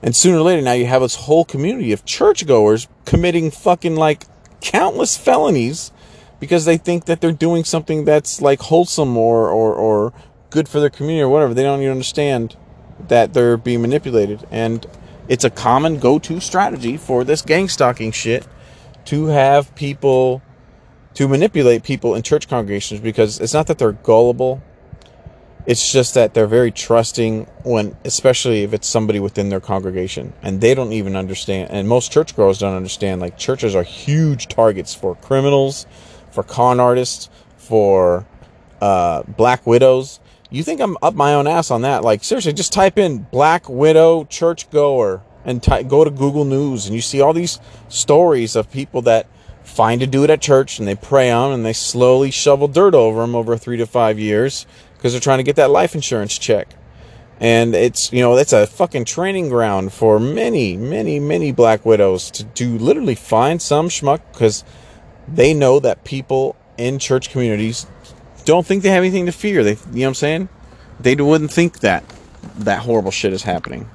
[0.01, 4.25] And sooner or later now you have this whole community of churchgoers committing fucking like
[4.59, 5.91] countless felonies
[6.39, 10.13] because they think that they're doing something that's like wholesome or or, or
[10.49, 11.53] good for their community or whatever.
[11.53, 12.55] They don't even understand
[13.07, 14.45] that they're being manipulated.
[14.51, 14.85] And
[15.33, 18.47] it's a common go-to strategy for this gang stalking shit
[19.05, 20.43] to have people
[21.15, 24.61] to manipulate people in church congregations because it's not that they're gullible.
[25.65, 30.61] It's just that they're very trusting when, especially if it's somebody within their congregation and
[30.61, 31.71] they don't even understand.
[31.71, 33.19] And most churchgoers don't understand.
[33.19, 35.87] Like churches are huge targets for criminals,
[36.29, 38.27] for con artists, for
[38.81, 40.19] uh, black widows.
[40.53, 42.03] You think I'm up my own ass on that?
[42.03, 46.93] Like seriously, just type in black widow churchgoer and ty- go to Google News and
[46.93, 49.25] you see all these stories of people that
[49.63, 53.23] find a dude at church and they prey on and they slowly shovel dirt over
[53.23, 56.67] him over three to five years because they're trying to get that life insurance check.
[57.39, 62.29] And it's, you know, that's a fucking training ground for many, many, many black widows
[62.29, 64.63] to, to literally find some schmuck because
[65.27, 67.87] they know that people in church communities
[68.45, 69.63] don't think they have anything to fear.
[69.63, 70.49] They, you know what I'm saying?
[70.99, 72.03] They wouldn't think that
[72.59, 73.89] that horrible shit is happening.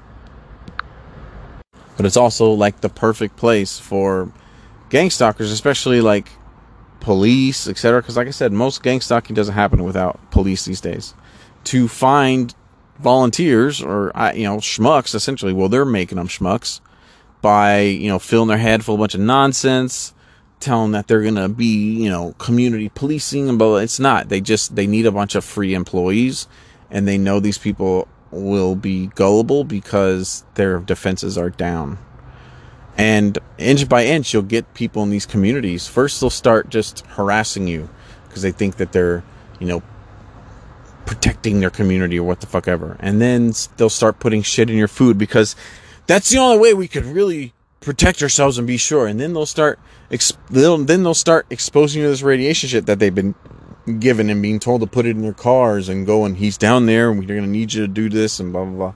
[1.96, 4.32] but it's also like the perfect place for
[4.90, 6.30] gang stalkers, especially like
[7.00, 8.00] police, etc.
[8.00, 11.14] Because, like I said, most gang stalking doesn't happen without police these days.
[11.64, 12.54] To find
[12.98, 16.80] volunteers or you know schmucks, essentially, well, they're making them schmucks
[17.42, 20.14] by you know filling their head full of a bunch of nonsense,
[20.60, 23.76] telling that they're gonna be you know community policing blah.
[23.76, 24.28] It's not.
[24.28, 26.46] They just they need a bunch of free employees,
[26.90, 31.98] and they know these people will be gullible because their defenses are down.
[32.96, 35.86] And inch by inch, you'll get people in these communities.
[35.86, 37.88] First, they'll start just harassing you
[38.26, 39.22] because they think that they're,
[39.60, 39.82] you know,
[41.06, 42.96] protecting their community or what the fuck ever.
[42.98, 45.54] And then they'll start putting shit in your food because
[46.06, 49.06] that's the only way we could really protect ourselves and be sure.
[49.06, 49.78] And then they'll start,
[50.50, 53.34] they'll, then they'll start exposing you to this radiation shit that they've been
[53.98, 56.86] given and being told to put it in their cars and go and he's down
[56.86, 58.94] there and we're going to need you to do this and blah blah blah.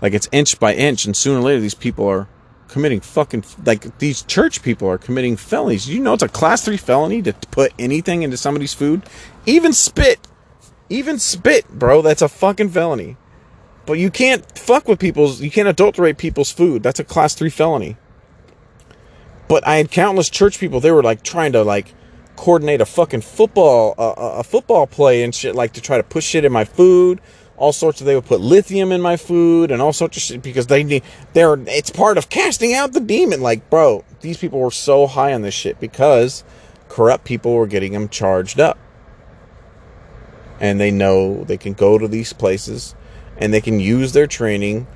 [0.00, 2.28] Like it's inch by inch, and sooner or later these people are
[2.68, 5.88] committing fucking like these church people are committing felonies.
[5.88, 9.02] You know it's a class three felony to put anything into somebody's food,
[9.46, 10.20] even spit,
[10.88, 12.02] even spit, bro.
[12.02, 13.16] That's a fucking felony.
[13.86, 16.82] But you can't fuck with people's, you can't adulterate people's food.
[16.82, 17.96] That's a class three felony.
[19.50, 20.78] But I had countless church people.
[20.78, 21.92] They were like trying to like
[22.36, 26.44] coordinate a fucking football, a football play and shit, like to try to push shit
[26.44, 27.20] in my food
[27.56, 30.42] all sorts of they would put lithium in my food and all sorts of shit
[30.42, 31.02] because they need
[31.34, 35.34] they're it's part of casting out the demon like bro these people were so high
[35.34, 36.42] on this shit because
[36.88, 38.78] corrupt people were getting them charged up
[40.58, 42.94] and they know they can go to these places
[43.36, 44.86] and they can use their training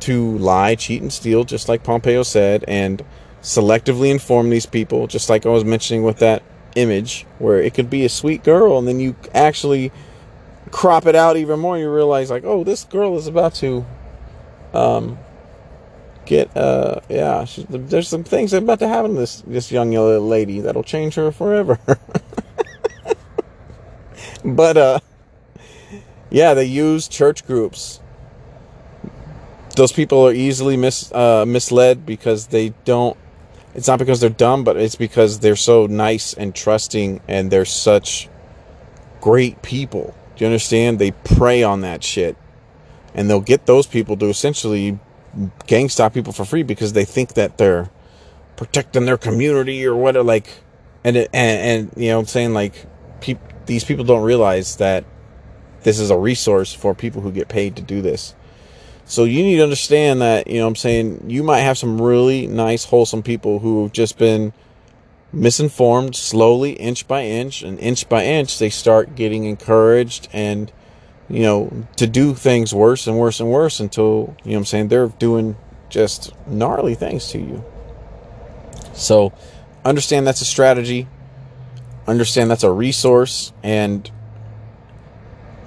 [0.00, 3.04] to lie cheat and steal just like pompeo said and
[3.42, 6.42] selectively inform these people just like i was mentioning with that
[6.74, 9.90] image where it could be a sweet girl and then you actually
[10.70, 13.84] crop it out even more, you realize like, oh, this girl is about to
[14.74, 15.18] um
[16.26, 19.92] get uh yeah, she, there's some things that about to happen to this this young
[19.92, 21.78] lady that'll change her forever.
[24.44, 25.00] but uh
[26.30, 28.00] yeah, they use church groups.
[29.76, 33.16] Those people are easily mis uh, misled because they don't
[33.78, 37.64] it's not because they're dumb, but it's because they're so nice and trusting and they're
[37.64, 38.28] such
[39.20, 41.00] great people do you understand?
[41.00, 42.36] They prey on that shit.
[43.12, 45.00] And they'll get those people to essentially
[45.66, 47.90] gang stalk people for free because they think that they're
[48.56, 50.48] protecting their community or what like
[51.02, 52.86] and it, and, and you know what I'm saying like
[53.66, 55.04] these people don't realize that
[55.82, 58.34] this is a resource for people who get paid to do this.
[59.08, 62.46] So you need to understand that, you know I'm saying, you might have some really
[62.46, 64.52] nice wholesome people who've just been
[65.32, 70.72] misinformed slowly inch by inch and inch by inch they start getting encouraged and
[71.28, 74.88] you know to do things worse and worse and worse until you know i'm saying
[74.88, 75.54] they're doing
[75.88, 77.64] just gnarly things to you.
[78.94, 79.32] So
[79.84, 81.08] understand that's a strategy.
[82.06, 83.52] Understand that's a resource.
[83.62, 84.10] And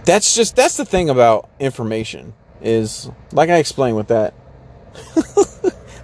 [0.06, 4.34] that's just that's the thing about information is like i explained with that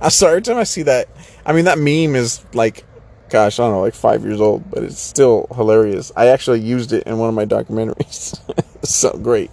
[0.01, 1.07] i'm sorry every time i see that
[1.45, 2.85] i mean that meme is like
[3.29, 6.11] gosh, I don't know, like five years old, but it's still hilarious.
[6.15, 8.39] I actually used it in one of my documentaries.
[8.85, 9.51] so great.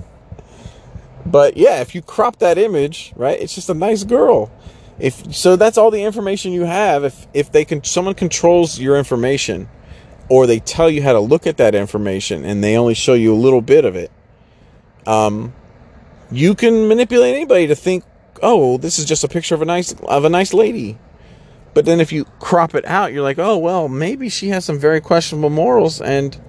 [1.27, 4.53] But yeah, if you crop that image, right, it's just a nice girl.
[4.99, 7.03] If so, that's all the information you have.
[7.03, 9.69] If if they can, someone controls your information,
[10.29, 13.35] or they tell you how to look at that information, and they only show you
[13.35, 14.13] a little bit of it.
[15.07, 15.55] Um,
[16.37, 18.05] you can manipulate anybody to think,
[18.43, 20.99] oh, this is just a picture of a nice of a nice lady
[21.75, 24.79] but then if you crop it out, you're like, oh well, maybe she has some
[24.79, 26.41] very questionable morals, and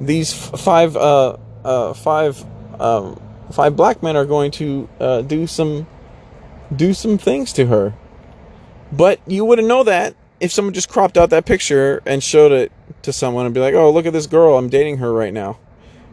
[0.00, 2.42] these five uh, uh, five
[2.80, 3.20] um,
[3.52, 5.86] five black men are going to uh, do some
[6.74, 7.94] do some things to her.
[8.90, 12.72] But you wouldn't know that if someone just cropped out that picture and showed it
[13.02, 15.58] to someone and be like, oh, look at this girl, I'm dating her right now.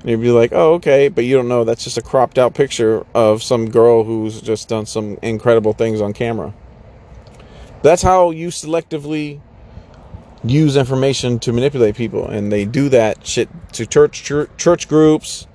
[0.05, 3.05] You'd be like, oh, okay, but you don't know that's just a cropped out picture
[3.13, 6.53] of some girl who's just done some incredible things on camera.
[7.81, 9.41] That's how you selectively
[10.43, 15.47] use information to manipulate people, and they do that shit to church church, church groups.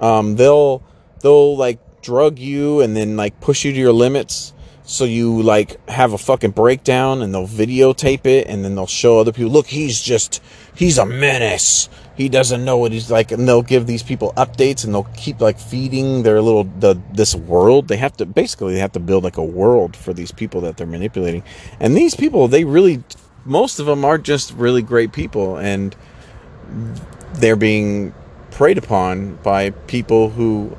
[0.00, 0.82] Um, they'll
[1.20, 4.52] they'll like drug you and then like push you to your limits
[4.84, 9.18] so you like have a fucking breakdown and they'll videotape it and then they'll show
[9.18, 10.42] other people look he's just
[10.74, 14.84] he's a menace he doesn't know what he's like and they'll give these people updates
[14.84, 18.80] and they'll keep like feeding their little the this world they have to basically they
[18.80, 21.42] have to build like a world for these people that they're manipulating
[21.80, 23.02] and these people they really
[23.44, 25.96] most of them are just really great people and
[27.34, 28.14] they're being
[28.52, 30.76] preyed upon by people who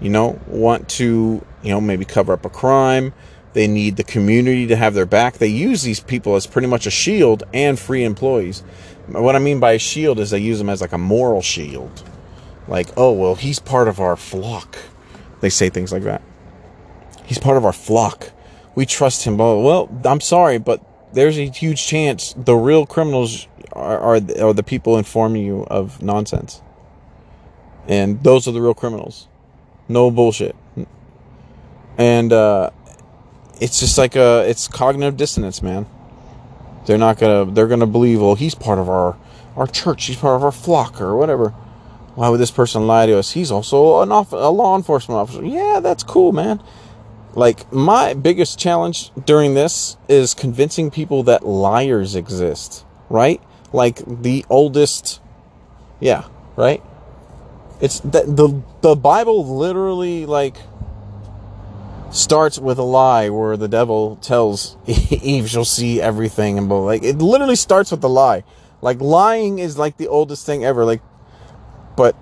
[0.00, 3.12] you know want to you know maybe cover up a crime
[3.54, 5.38] They need the community to have their back.
[5.38, 8.62] They use these people as pretty much a shield and free employees.
[9.08, 12.02] What I mean by a shield is they use them as like a moral shield.
[12.68, 14.76] Like, oh, well, he's part of our flock.
[15.40, 16.22] They say things like that.
[17.24, 18.32] He's part of our flock.
[18.74, 19.38] We trust him.
[19.38, 24.64] Well, I'm sorry, but there's a huge chance the real criminals are, are, are the
[24.64, 26.62] people informing you of nonsense.
[27.88, 29.28] And those are the real criminals.
[29.88, 30.56] No bullshit.
[31.96, 32.70] And uh,
[33.60, 35.86] it's just like a it's cognitive dissonance, man.
[36.86, 39.16] They're not gonna they're gonna believe, well, he's part of our
[39.56, 41.50] our church, he's part of our flock or whatever.
[42.14, 43.32] Why would this person lie to us?
[43.32, 45.44] He's also an off, a law enforcement officer.
[45.44, 46.62] Yeah, that's cool, man.
[47.34, 53.42] Like my biggest challenge during this is convincing people that liars exist, right?
[53.72, 55.20] Like the oldest
[56.00, 56.24] yeah,
[56.56, 56.82] right?
[57.80, 60.56] It's the the, the Bible literally like
[62.10, 66.86] starts with a lie where the devil tells Eve she'll see everything and both.
[66.86, 68.44] like it literally starts with a lie.
[68.82, 70.84] Like lying is like the oldest thing ever.
[70.84, 71.02] Like,
[71.96, 72.14] but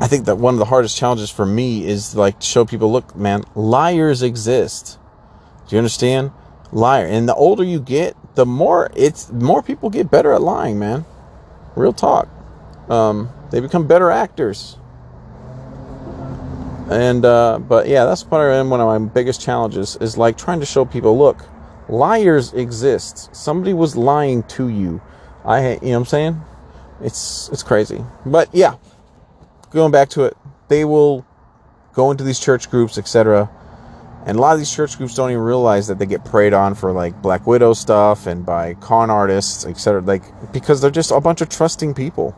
[0.00, 2.90] I think that one of the hardest challenges for me is like to show people,
[2.90, 4.98] look, man, liars exist.
[5.68, 6.32] Do you understand?
[6.72, 10.78] Liar, and the older you get, the more it's more people get better at lying,
[10.78, 11.04] man.
[11.76, 12.28] Real talk.
[12.88, 14.76] Um, they become better actors.
[16.90, 20.66] And uh, but yeah, that's probably one of my biggest challenges is like trying to
[20.66, 21.46] show people, look,
[21.88, 23.34] liars exist.
[23.34, 25.00] Somebody was lying to you.
[25.44, 26.40] I, you know what I'm saying?
[27.00, 28.04] It's it's crazy.
[28.26, 28.74] But yeah,
[29.70, 30.36] going back to it,
[30.66, 31.24] they will
[31.92, 33.48] go into these church groups, etc.
[34.26, 36.74] And a lot of these church groups don't even realize that they get preyed on
[36.74, 40.00] for like Black Widow stuff and by con artists, etc.
[40.02, 42.34] Like because they're just a bunch of trusting people.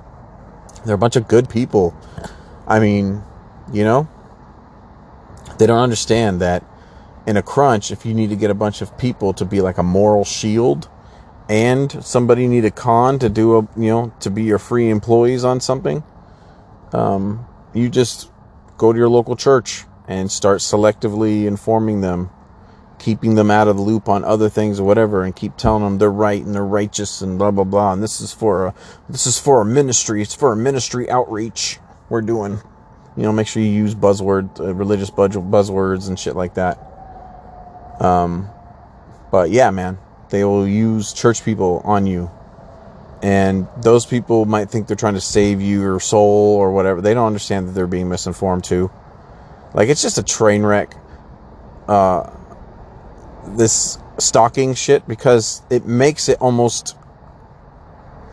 [0.85, 1.97] They're a bunch of good people.
[2.67, 3.23] I mean,
[3.73, 4.09] you know,
[5.63, 6.65] they don't understand that
[7.25, 9.79] in a crunch, if you need to get a bunch of people to be like
[9.79, 10.89] a moral shield
[11.49, 15.45] and somebody need a con to do a, you know, to be your free employees
[15.45, 16.03] on something,
[16.93, 18.29] um, you just
[18.77, 22.31] go to your local church and start selectively informing them,
[22.99, 25.99] keeping them out of the loop on other things or whatever, and keep telling them
[25.99, 27.93] they're right and they're righteous and blah blah blah.
[27.93, 28.75] And this is for a,
[29.09, 30.23] this is for a ministry.
[30.23, 32.59] It's for a ministry outreach we're doing.
[33.17, 36.79] You know, make sure you use buzzword, uh, religious buzzwords and shit like that.
[38.01, 38.49] Um,
[39.31, 39.99] but yeah, man,
[40.31, 42.31] they will use church people on you.
[43.23, 47.01] And those people might think they're trying to save you your soul or whatever.
[47.01, 48.91] They don't understand that they're being misinformed too.
[49.75, 50.97] Like it's just a train wreck.
[51.87, 52.31] Uh,
[53.47, 56.97] this stalking shit because it makes it almost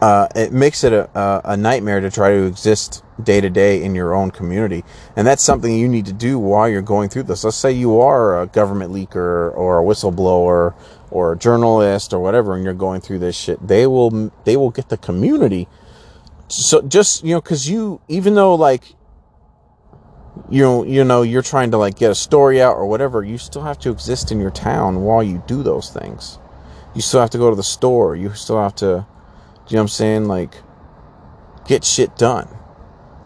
[0.01, 3.95] uh, it makes it a, a nightmare to try to exist day to day in
[3.95, 4.83] your own community.
[5.15, 7.43] And that's something you need to do while you're going through this.
[7.43, 10.73] Let's say you are a government leaker or a whistleblower
[11.11, 13.65] or a journalist or whatever, and you're going through this shit.
[13.67, 15.67] They will, they will get the community.
[16.47, 18.95] So just, you know, cause you, even though like,
[20.49, 23.37] you know, you know, you're trying to like get a story out or whatever, you
[23.37, 26.39] still have to exist in your town while you do those things.
[26.95, 28.15] You still have to go to the store.
[28.15, 29.05] You still have to,
[29.69, 30.25] you know what I'm saying?
[30.25, 30.55] Like,
[31.67, 32.47] get shit done.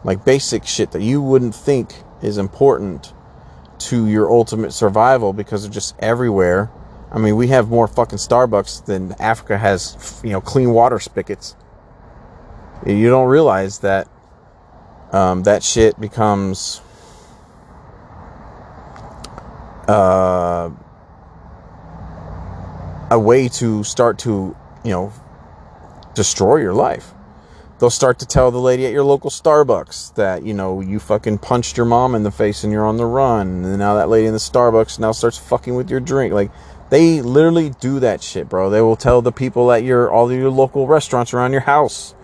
[0.03, 3.13] Like basic shit that you wouldn't think is important
[3.79, 6.69] to your ultimate survival because they're just everywhere.
[7.11, 11.55] I mean, we have more fucking Starbucks than Africa has, you know, clean water spigots.
[12.85, 14.09] You don't realize that
[15.13, 16.81] um, that shit becomes
[19.87, 20.69] uh,
[23.11, 25.13] a way to start to, you know,
[26.13, 27.13] destroy your life.
[27.79, 31.39] They'll start to tell the lady at your local Starbucks that, you know, you fucking
[31.39, 33.65] punched your mom in the face and you're on the run.
[33.65, 36.33] And now that lady in the Starbucks now starts fucking with your drink.
[36.33, 36.51] Like,
[36.89, 38.69] they literally do that shit, bro.
[38.69, 42.15] They will tell the people at your, all your local restaurants around your house.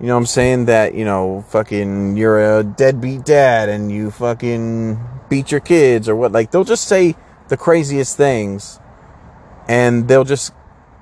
[0.00, 0.64] You know what I'm saying?
[0.66, 6.16] That, you know, fucking, you're a deadbeat dad and you fucking beat your kids or
[6.16, 6.32] what.
[6.32, 7.16] Like, they'll just say
[7.48, 8.78] the craziest things
[9.68, 10.52] and they'll just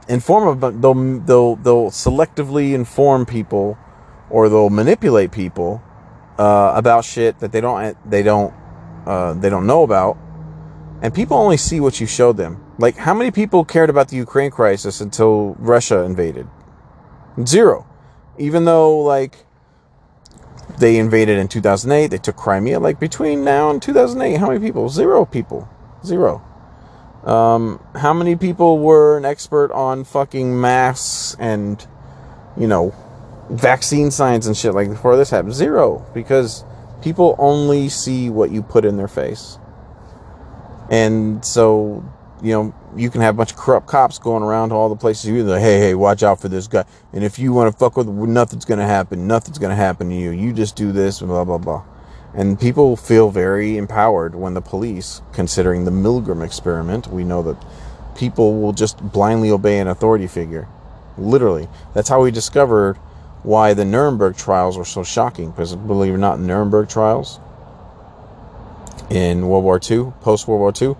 [0.09, 3.79] inform about they'll they'll they'll selectively inform people
[4.31, 5.83] or they'll manipulate people
[6.39, 8.55] uh, about shit that they don't they don't
[9.07, 10.17] uh, they don't know about.
[11.03, 12.65] And people only see what you show them.
[12.79, 16.49] Like how many people cared about the ukraine crisis until russia invaded?
[17.45, 17.87] Zero.
[18.39, 19.45] Even though like
[20.79, 24.89] they invaded in 2008 they took crimea like between now and 2008 how many people?
[24.89, 25.69] Zero people.
[26.05, 26.43] Zero
[27.25, 31.85] um, how many people were an expert on fucking masks and,
[32.57, 32.95] you know,
[33.51, 35.55] vaccine science and shit like before this happened?
[35.55, 36.65] Zero, because
[37.03, 39.59] people only see what you put in their face.
[40.91, 42.05] And so,
[42.43, 44.97] you know, you can have a bunch of corrupt cops going around to all the
[44.97, 46.85] places you like, hey, hey, watch out for this guy.
[47.13, 49.27] And if you want to fuck with, nothing's gonna happen.
[49.27, 50.31] Nothing's gonna happen to you.
[50.31, 51.85] You just do this, and blah blah blah.
[52.35, 57.63] And people feel very empowered when the police, considering the Milgram experiment, we know that
[58.15, 60.69] people will just blindly obey an authority figure.
[61.19, 61.69] Literally.
[61.95, 62.97] That's how we discovered
[63.43, 65.51] why the Nuremberg trials were so shocking.
[65.51, 67.39] Because believe it or not, Nuremberg trials
[69.11, 70.97] in World War II, post World War II,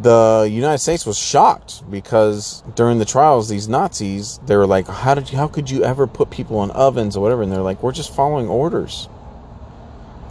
[0.00, 5.14] the United States was shocked because during the trials, these Nazis, they were like, "How
[5.14, 7.82] did you, how could you ever put people in ovens or whatever?" And they're like,
[7.82, 9.08] "We're just following orders.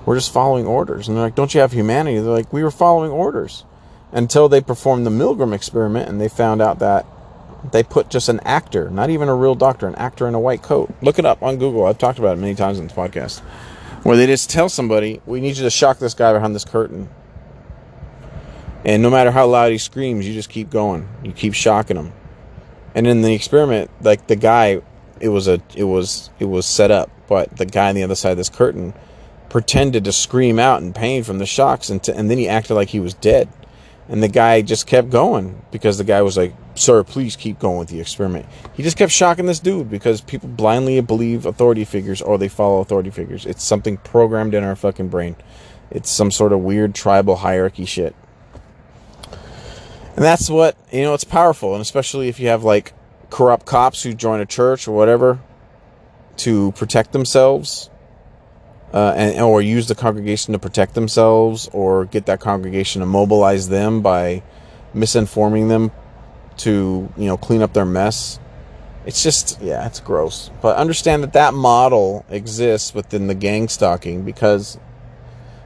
[0.05, 2.71] We're just following orders." And they're like, "Don't you have humanity?" They're like, "We were
[2.71, 3.63] following orders."
[4.11, 7.05] Until they performed the Milgram experiment and they found out that
[7.71, 10.61] they put just an actor, not even a real doctor, an actor in a white
[10.61, 10.91] coat.
[11.01, 11.85] Look it up on Google.
[11.85, 13.39] I've talked about it many times in this podcast.
[14.03, 17.09] Where they just tell somebody, we need you to shock this guy behind this curtain.
[18.85, 21.07] And no matter how loud he screams, you just keep going.
[21.21, 22.13] You keep shocking him.
[22.95, 24.81] And in the experiment, like the guy,
[25.19, 28.15] it was a, it was, it was set up, but the guy on the other
[28.15, 28.93] side of this curtain
[29.49, 32.75] pretended to scream out in pain from the shocks, and, to, and then he acted
[32.75, 33.49] like he was dead.
[34.07, 37.77] And the guy just kept going because the guy was like, Sir, please keep going
[37.77, 38.47] with the experiment.
[38.73, 42.79] He just kept shocking this dude because people blindly believe authority figures or they follow
[42.79, 43.45] authority figures.
[43.45, 45.35] It's something programmed in our fucking brain.
[45.91, 48.15] It's some sort of weird tribal hierarchy shit.
[50.15, 51.73] And that's what, you know, it's powerful.
[51.73, 52.93] And especially if you have like
[53.29, 55.39] corrupt cops who join a church or whatever
[56.37, 57.89] to protect themselves
[58.93, 63.69] uh, and or use the congregation to protect themselves or get that congregation to mobilize
[63.69, 64.41] them by
[64.95, 65.91] misinforming them
[66.57, 68.39] to you know clean up their mess.
[69.05, 70.49] It's just yeah it's gross.
[70.61, 74.79] But understand that that model exists within the gang stalking because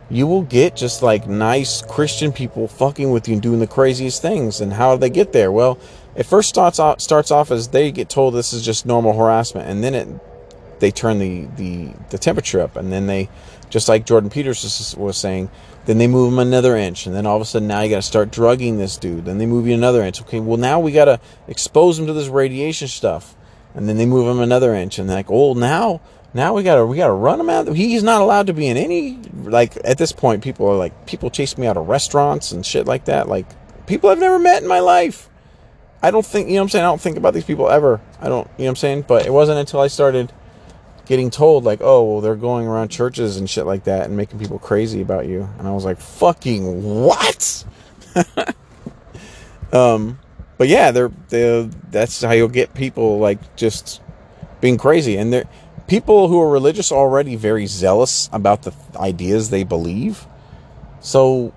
[0.09, 4.21] you will get just like nice christian people fucking with you and doing the craziest
[4.21, 4.59] things.
[4.59, 5.51] And how do they get there?
[5.51, 5.79] Well
[6.15, 9.67] it first starts off starts off as they get told this is just normal harassment
[9.67, 10.07] and then it
[10.79, 13.29] they turn the, the, the temperature up and then they
[13.69, 15.49] just like jordan Peterson was saying
[15.85, 17.97] then they move him another inch and then all of a sudden now you got
[17.97, 20.21] to start drugging this dude then they move you another inch.
[20.21, 23.35] Okay well now we got to expose him to this radiation stuff
[23.73, 25.99] and then they move him another inch and they're like oh now
[26.33, 27.67] now we gotta we gotta run him out.
[27.75, 31.29] He's not allowed to be in any like at this point people are like people
[31.29, 33.45] chase me out of restaurants and shit like that like
[33.85, 35.29] people i've never met in my life.
[36.01, 36.85] I don't think you know what i'm saying?
[36.85, 38.01] I don't think about these people ever.
[38.19, 39.05] I don't you know what i'm saying?
[39.07, 40.33] But it wasn't until i started
[41.13, 44.39] getting told like, oh, well, they're going around churches and shit like that and making
[44.39, 45.47] people crazy about you.
[45.59, 47.63] And I was like, fucking what?
[49.71, 50.17] um,
[50.57, 54.01] but yeah, they're they that's how you'll get people like just
[54.59, 55.47] being crazy, and they're
[55.85, 60.25] people who are religious already very zealous about the ideas they believe.
[60.99, 61.53] So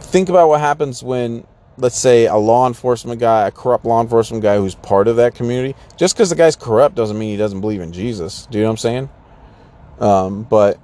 [0.00, 1.46] think about what happens when
[1.82, 5.34] let's say a law enforcement guy, a corrupt law enforcement guy who's part of that
[5.34, 8.46] community, just because the guy's corrupt doesn't mean he doesn't believe in Jesus.
[8.46, 9.10] Do you know what I'm saying?
[9.98, 10.78] Um, but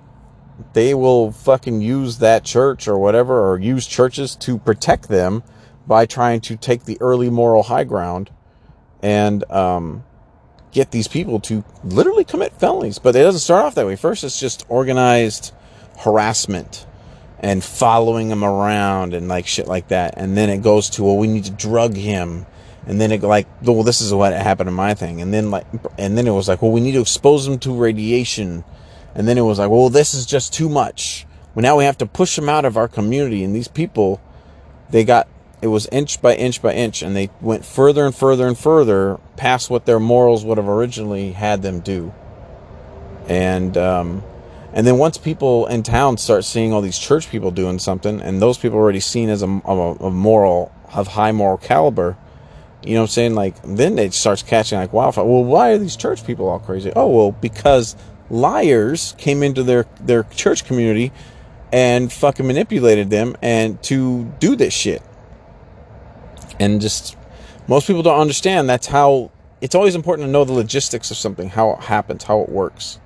[0.72, 5.44] they will fucking use that church or whatever, or use churches to protect them
[5.86, 8.30] by trying to take the early moral high ground
[9.00, 10.04] and um,
[10.72, 12.98] get these people to literally commit felonies.
[12.98, 13.94] But it doesn't start off that way.
[13.94, 15.54] First, it's just organized
[15.98, 16.87] harassment
[17.40, 20.14] and following him around and like shit like that.
[20.16, 22.46] And then it goes to, well, we need to drug him.
[22.86, 25.20] And then it like, well, this is what happened in my thing.
[25.20, 25.66] And then like,
[25.98, 28.64] and then it was like, well, we need to expose him to radiation.
[29.14, 31.26] And then it was like, well, this is just too much.
[31.54, 33.44] Well, now we have to push them out of our community.
[33.44, 34.20] And these people,
[34.90, 35.28] they got,
[35.60, 39.18] it was inch by inch by inch, and they went further and further and further
[39.36, 42.14] past what their morals would have originally had them do.
[43.26, 44.22] And, um,
[44.72, 48.40] and then once people in town start seeing all these church people doing something, and
[48.40, 52.16] those people are already seen as a, a, a moral, of high moral caliber,
[52.82, 53.34] you know what I'm saying?
[53.34, 55.24] Like, then it starts catching like wildfire.
[55.24, 56.92] Well, why are these church people all crazy?
[56.94, 57.96] Oh, well, because
[58.30, 61.12] liars came into their, their church community
[61.72, 65.02] and fucking manipulated them and to do this shit.
[66.60, 67.16] And just,
[67.66, 71.48] most people don't understand that's how, it's always important to know the logistics of something,
[71.50, 73.00] how it happens, how it works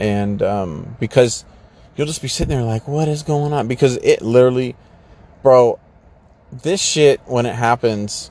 [0.00, 1.44] and um, because
[1.96, 3.68] you'll just be sitting there like, what is going on?
[3.68, 4.76] Because it literally,
[5.42, 5.78] bro,
[6.52, 8.30] this shit when it happens,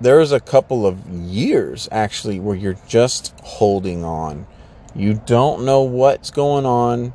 [0.00, 4.46] there's a couple of years actually where you're just holding on.
[4.94, 7.12] You don't know what's going on,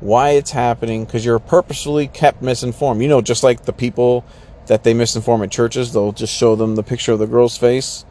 [0.00, 3.02] why it's happening, because you're purposefully kept misinformed.
[3.02, 4.24] You know, just like the people
[4.66, 8.04] that they misinform at churches, they'll just show them the picture of the girl's face.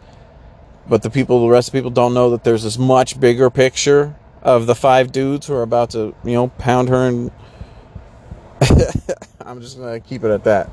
[0.88, 3.50] But the people, the rest of the people don't know that there's this much bigger
[3.50, 7.32] picture of the five dudes who are about to, you know, pound her and
[9.42, 10.70] I'm just gonna keep it at that.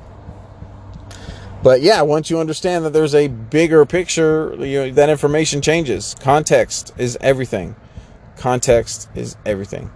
[1.63, 6.15] But yeah, once you understand that there's a bigger picture, you know, that information changes.
[6.19, 7.75] Context is everything.
[8.35, 9.91] Context is everything.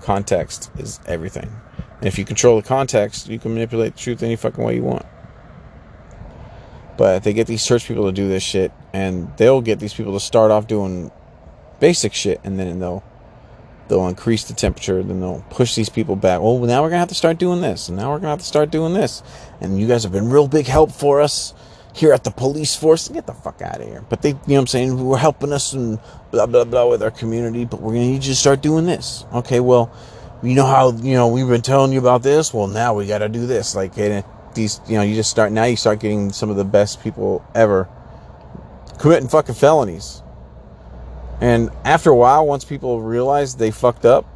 [0.00, 1.50] Context is everything.
[1.98, 4.84] And if you control the context, you can manipulate the truth any fucking way you
[4.84, 5.04] want.
[6.96, 10.12] But they get these church people to do this shit, and they'll get these people
[10.12, 11.10] to start off doing
[11.80, 13.02] basic shit, and then they'll
[13.88, 16.40] they'll increase the temperature, then they'll push these people back.
[16.40, 18.44] Well, now we're gonna have to start doing this, and now we're gonna have to
[18.44, 19.22] start doing this.
[19.60, 21.54] And you guys have been real big help for us
[21.94, 23.08] here at the police force.
[23.08, 24.04] Get the fuck out of here.
[24.08, 25.98] But they, you know what I'm saying, we're helping us and
[26.30, 29.24] blah blah blah with our community, but we're gonna need you to start doing this.
[29.32, 29.90] Okay, well,
[30.42, 32.54] you know how you know we've been telling you about this.
[32.54, 33.74] Well, now we got to do this.
[33.74, 33.94] Like,
[34.54, 35.64] these, you know, you just start now.
[35.64, 37.88] You start getting some of the best people ever
[38.98, 40.22] committing fucking felonies.
[41.40, 44.26] And after a while, once people realize they fucked up,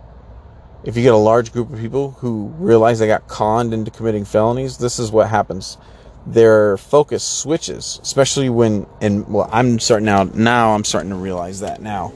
[0.84, 4.24] if you get a large group of people who realize they got conned into committing
[4.24, 5.78] felonies, this is what happens.
[6.26, 11.60] Their focus switches, especially when, and well, I'm starting out now, I'm starting to realize
[11.60, 12.12] that now,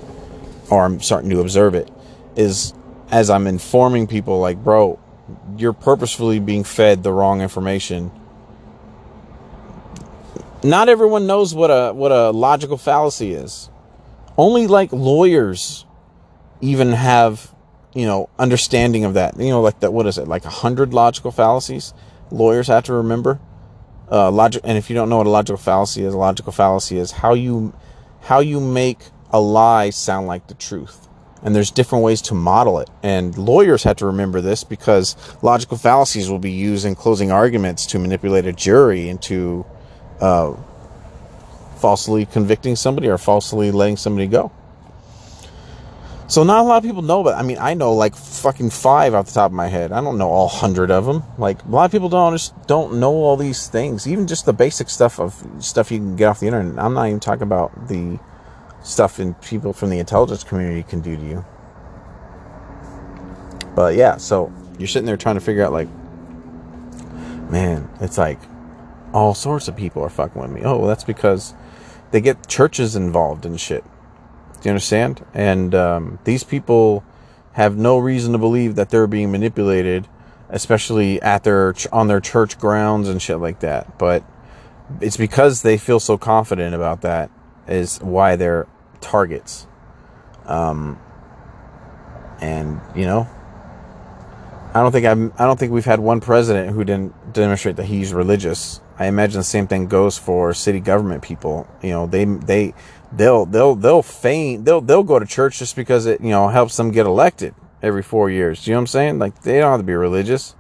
[0.70, 1.91] or I'm starting to observe it,
[2.37, 2.72] is
[3.11, 4.99] as I'm informing people, like, bro,
[5.57, 8.11] you're purposefully being fed the wrong information.
[10.62, 13.70] Not everyone knows what a what a logical fallacy is.
[14.39, 15.87] Only like lawyers
[16.61, 17.55] even have,
[17.95, 19.39] you know, understanding of that.
[19.39, 20.28] You know, like that what is it?
[20.28, 21.95] Like a hundred logical fallacies
[22.30, 23.41] lawyers have to remember.
[24.11, 26.97] Uh, logic, and if you don't know what a logical fallacy is, a logical fallacy
[26.97, 27.74] is how you
[28.22, 31.07] how you make a lie sound like the truth
[31.43, 32.91] and there's different ways to model it.
[33.03, 37.87] And lawyers have to remember this because logical fallacies will be used in closing arguments
[37.87, 39.64] to manipulate a jury into
[40.20, 40.55] uh,
[41.77, 44.53] falsely convicting somebody or falsely letting somebody go.
[46.29, 49.14] So not a lot of people know, but I mean, I know like fucking five
[49.14, 49.93] off the top of my head.
[49.93, 51.22] I don't know all hundred of them.
[51.39, 54.53] Like a lot of people don't just don't know all these things, even just the
[54.53, 56.83] basic stuff of stuff you can get off the internet.
[56.83, 58.18] I'm not even talking about the
[58.83, 61.45] stuff in people from the intelligence community can do to you.
[63.77, 65.89] But yeah, so you're sitting there trying to figure out like,
[67.51, 68.41] man, it's like
[69.12, 70.62] all sorts of people are fucking with me.
[70.64, 71.55] Oh, well, that's because
[72.16, 73.84] they get churches involved in shit.
[73.84, 75.22] Do you understand?
[75.34, 77.04] And um, these people
[77.52, 80.08] have no reason to believe that they're being manipulated,
[80.48, 83.98] especially at their on their church grounds and shit like that.
[83.98, 84.24] But
[85.02, 87.30] it's because they feel so confident about that
[87.68, 88.66] is why they're
[89.02, 89.66] targets.
[90.46, 90.98] Um,
[92.40, 93.28] and you know,
[94.72, 95.34] I don't think I'm.
[95.38, 98.80] I don't think we've had one president who didn't demonstrate that he's religious.
[98.99, 101.68] I imagine the same thing goes for city government people.
[101.82, 102.74] You know, they they
[103.12, 106.76] they'll they'll they'll feign they'll they'll go to church just because it you know helps
[106.76, 108.64] them get elected every four years.
[108.64, 109.18] Do you know what I'm saying?
[109.18, 110.55] Like they don't have to be religious.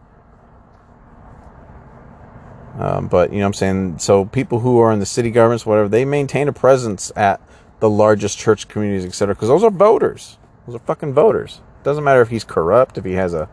[2.78, 3.98] Um, but you know what I'm saying?
[4.00, 7.40] So people who are in the city governments, whatever, they maintain a presence at
[7.80, 9.34] the largest church communities, etc.
[9.34, 10.36] Because those are voters.
[10.66, 11.60] Those are fucking voters.
[11.84, 13.48] Doesn't matter if he's corrupt, if he has a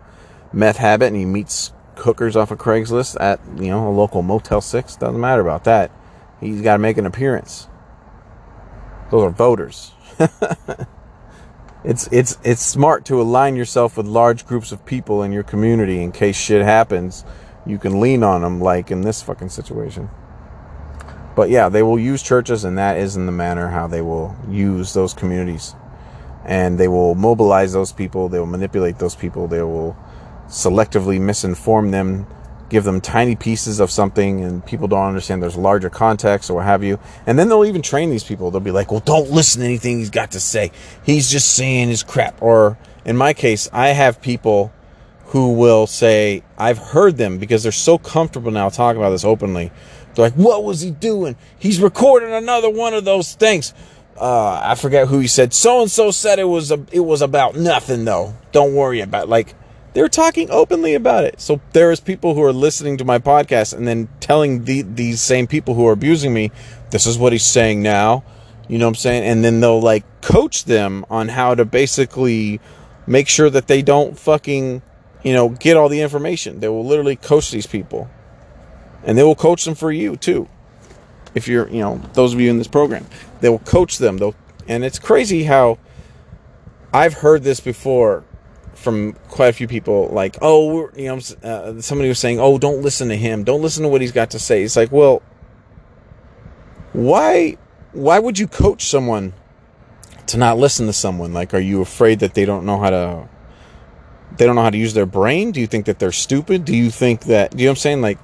[0.51, 4.61] meth habit and he meets hookers off of Craigslist at you know a local Motel
[4.61, 4.95] Six.
[4.95, 5.91] Doesn't matter about that.
[6.39, 7.67] He's got to make an appearance.
[9.11, 9.91] Those are voters.
[11.83, 16.01] it's it's it's smart to align yourself with large groups of people in your community
[16.01, 17.25] in case shit happens.
[17.65, 20.09] You can lean on them, like in this fucking situation.
[21.35, 24.35] But yeah, they will use churches, and that is in the manner how they will
[24.49, 25.75] use those communities.
[26.45, 29.95] And they will mobilize those people, they will manipulate those people, they will
[30.53, 32.27] selectively misinform them,
[32.69, 36.65] give them tiny pieces of something, and people don't understand there's larger context or what
[36.65, 36.99] have you.
[37.25, 38.51] And then they'll even train these people.
[38.51, 40.71] They'll be like, well, don't listen to anything he's got to say.
[41.03, 42.41] He's just saying his crap.
[42.41, 44.71] Or in my case, I have people
[45.27, 49.71] who will say, I've heard them because they're so comfortable now talking about this openly
[50.13, 51.35] they're like, what was he doing?
[51.57, 53.73] He's recording another one of those things.
[54.19, 55.53] Uh, I forget who he said.
[55.53, 58.35] So and so said it was a, it was about nothing though.
[58.51, 59.55] Don't worry about like
[59.93, 61.39] they're talking openly about it.
[61.39, 65.21] So there is people who are listening to my podcast and then telling the, these
[65.21, 66.51] same people who are abusing me,
[66.91, 68.23] this is what he's saying now.
[68.67, 69.23] You know what I'm saying?
[69.23, 72.59] And then they'll like coach them on how to basically
[73.05, 74.81] make sure that they don't fucking,
[75.21, 76.59] you know, get all the information.
[76.59, 78.09] They will literally coach these people
[79.03, 80.47] and they will coach them for you too.
[81.35, 83.05] If you're, you know, those of you in this program,
[83.41, 84.17] they will coach them.
[84.17, 84.35] They'll,
[84.67, 85.77] and it's crazy how
[86.93, 88.23] I've heard this before
[88.83, 90.09] from quite a few people.
[90.09, 93.43] Like, oh, you know, uh, somebody was saying, oh, don't listen to him.
[93.43, 94.63] Don't listen to what he's got to say.
[94.63, 95.21] It's like, well,
[96.91, 97.57] why,
[97.93, 99.33] why would you coach someone
[100.27, 101.33] to not listen to someone?
[101.33, 103.29] Like, are you afraid that they don't know how to
[104.37, 105.51] they don't know how to use their brain?
[105.51, 106.65] Do you think that they're stupid?
[106.65, 108.01] Do you think that, do you know what I'm saying?
[108.01, 108.17] Like,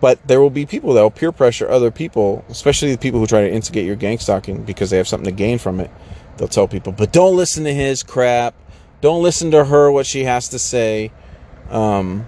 [0.00, 3.26] but there will be people that will peer pressure other people, especially the people who
[3.26, 5.90] try to instigate your gang stalking because they have something to gain from it.
[6.36, 8.54] They'll tell people, but don't listen to his crap.
[9.00, 11.12] Don't listen to her, what she has to say.
[11.70, 12.26] Um,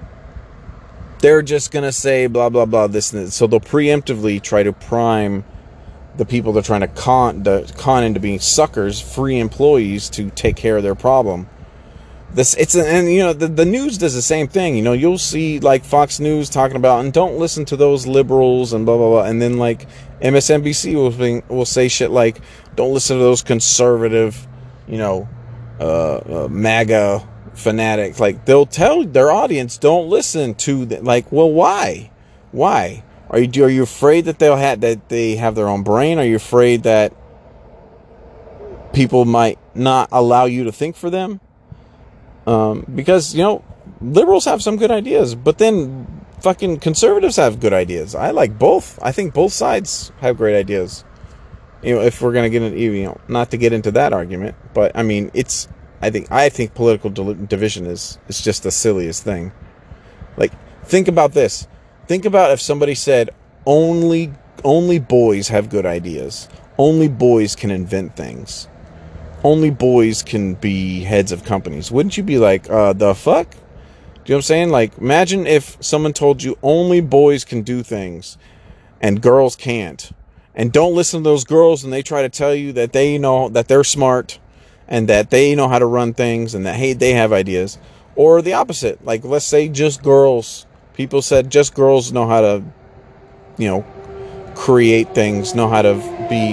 [1.20, 3.32] they're just going to say blah, blah, blah, this and.
[3.32, 5.44] So they'll preemptively try to prime
[6.16, 10.56] the people they're trying to con, the, con into being suckers, free employees to take
[10.56, 11.48] care of their problem
[12.32, 15.16] this it's and you know the, the news does the same thing you know you'll
[15.16, 19.08] see like fox news talking about and don't listen to those liberals and blah blah
[19.08, 19.86] blah and then like
[20.20, 22.38] msnbc will, will say shit like
[22.76, 24.46] don't listen to those conservative
[24.86, 25.26] you know
[25.80, 31.50] uh, uh maga fanatics like they'll tell their audience don't listen to the, like well
[31.50, 32.10] why
[32.52, 36.18] why are you are you afraid that they'll have that they have their own brain
[36.18, 37.12] are you afraid that
[38.92, 41.40] people might not allow you to think for them
[42.48, 43.62] um, because, you know,
[44.00, 48.14] liberals have some good ideas, but then fucking conservatives have good ideas.
[48.14, 48.98] I like both.
[49.02, 51.04] I think both sides have great ideas.
[51.82, 54.12] You know, if we're going to get into, you know, not to get into that
[54.12, 55.68] argument, but I mean, it's,
[56.02, 59.52] I think, I think political division is, is just the silliest thing.
[60.36, 60.52] Like,
[60.84, 61.68] think about this.
[62.06, 63.30] Think about if somebody said
[63.66, 64.32] only,
[64.64, 66.48] only boys have good ideas.
[66.78, 68.68] Only boys can invent things
[69.44, 71.90] only boys can be heads of companies.
[71.90, 73.50] Wouldn't you be like, uh, the fuck?
[73.50, 73.68] Do you know
[74.24, 74.70] what I'm saying?
[74.70, 78.36] Like, imagine if someone told you only boys can do things
[79.00, 80.10] and girls can't.
[80.58, 83.48] And don't listen to those girls and they try to tell you that they know
[83.50, 84.40] that they're smart
[84.88, 87.78] and that they know how to run things and that, hey, they have ideas.
[88.16, 89.04] Or the opposite.
[89.04, 90.66] Like, let's say just girls.
[90.94, 92.64] People said just girls know how to,
[93.56, 93.86] you know,
[94.56, 95.94] create things, know how to
[96.28, 96.50] be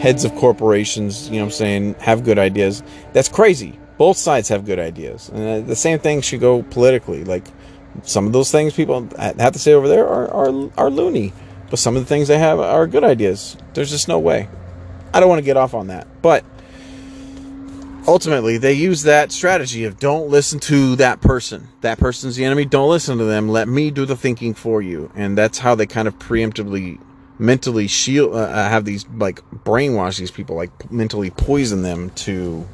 [0.00, 2.82] heads of corporations, you know what I'm saying, have good ideas.
[3.14, 3.78] That's crazy.
[3.96, 5.30] Both sides have good ideas.
[5.30, 7.24] And uh, the same thing should go politically.
[7.24, 7.46] Like
[8.02, 11.32] some of those things people have to say over there are, are, are loony,
[11.70, 13.56] but some of the things they have are good ideas.
[13.74, 14.48] There's just no way.
[15.14, 16.06] I don't want to get off on that.
[16.20, 16.44] But
[18.06, 21.68] ultimately, they use that strategy of don't listen to that person.
[21.80, 22.64] That person's the enemy.
[22.64, 23.48] Don't listen to them.
[23.48, 25.10] Let me do the thinking for you.
[25.14, 27.00] And that's how they kind of preemptively
[27.38, 32.68] mentally shield uh, uh, have these like brainwash these people like mentally poison them to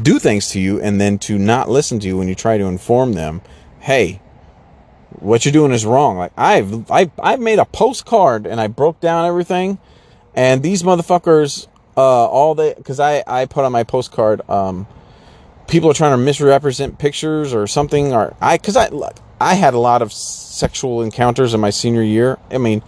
[0.00, 2.66] do things to you and then to not listen to you when you try to
[2.66, 3.42] inform them
[3.80, 4.22] hey
[5.20, 9.00] what you're doing is wrong like i've i've, I've made a postcard and i broke
[9.00, 9.78] down everything
[10.34, 11.66] and these motherfuckers
[11.96, 14.86] uh all they because i i put on my postcard um
[15.66, 19.74] people are trying to misrepresent pictures or something or i because i look I had
[19.74, 22.38] a lot of sexual encounters in my senior year.
[22.50, 22.82] I mean,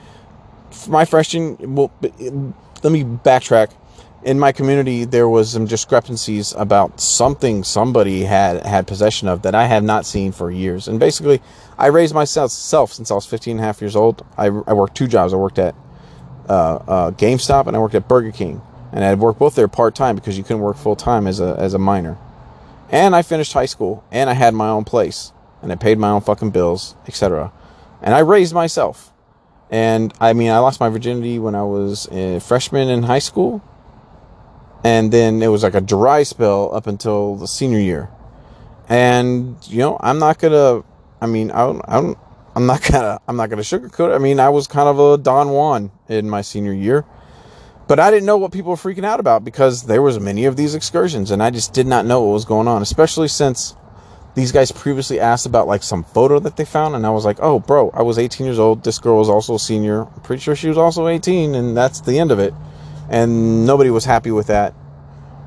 [0.89, 3.73] my freshman, well, let me backtrack.
[4.23, 9.55] In my community, there was some discrepancies about something somebody had had possession of that
[9.55, 10.89] I have not seen for years.
[10.89, 11.41] And basically,
[11.81, 12.53] I raised myself
[12.93, 14.25] since I was 15 and a half years old.
[14.37, 15.33] I, I worked two jobs.
[15.33, 15.75] I worked at
[16.49, 18.61] uh, uh, GameStop and I worked at Burger King.
[18.93, 21.41] And I had worked both there part time because you couldn't work full time as
[21.41, 22.19] a as a minor.
[22.91, 26.11] And I finished high school and I had my own place and I paid my
[26.11, 27.53] own fucking bills, etc.
[28.03, 29.13] And I raised myself.
[29.71, 33.63] And I mean, I lost my virginity when I was a freshman in high school.
[34.83, 38.11] And then it was like a dry spell up until the senior year.
[38.89, 40.85] And, you know, I'm not going to,
[41.21, 42.19] I mean, I don't, I don't,
[42.55, 44.15] I'm not gonna, I'm not gonna sugarcoat it.
[44.15, 47.05] I mean, I was kind of a Don Juan in my senior year,
[47.89, 50.57] but I didn't know what people were freaking out about because there was many of
[50.57, 52.83] these excursions, and I just did not know what was going on.
[52.83, 53.75] Especially since
[54.35, 57.39] these guys previously asked about like some photo that they found and i was like
[57.41, 60.41] oh bro i was 18 years old this girl was also a senior i'm pretty
[60.41, 62.55] sure she was also 18 and that's the end of it
[63.09, 64.75] and nobody was happy with that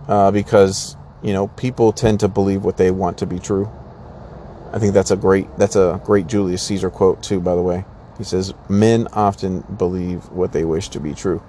[0.08, 3.72] uh, because you know people tend to believe what they want to be true
[4.74, 7.86] i think that's a great that's a great julius caesar quote too by the way
[8.18, 11.42] he says men often believe what they wish to be true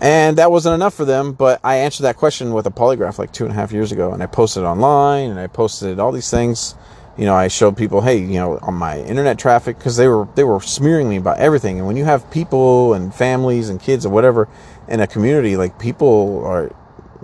[0.00, 3.32] and that wasn't enough for them, but I answered that question with a polygraph like
[3.32, 6.30] two and a half years ago, and I posted online, and I posted all these
[6.30, 6.74] things.
[7.16, 10.26] You know, I showed people, hey, you know, on my internet traffic, because they were
[10.34, 11.78] they were smearing me about everything.
[11.78, 14.48] And when you have people and families and kids or whatever
[14.88, 16.74] in a community, like people are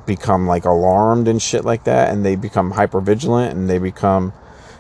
[0.07, 4.33] become like alarmed and shit like that, and they become hyper vigilant, and they become,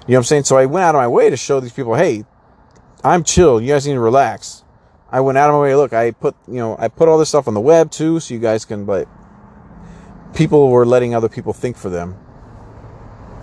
[0.09, 0.44] you know, what I'm saying.
[0.44, 2.24] So I went out of my way to show these people, hey,
[3.04, 3.61] I'm chill.
[3.61, 4.64] You guys need to relax
[5.11, 5.74] I went out of my way.
[5.74, 8.34] Look, I put you know I put all this stuff on the web too, so
[8.34, 8.84] you guys can.
[8.84, 9.09] But
[10.34, 12.16] people were letting other people think for them,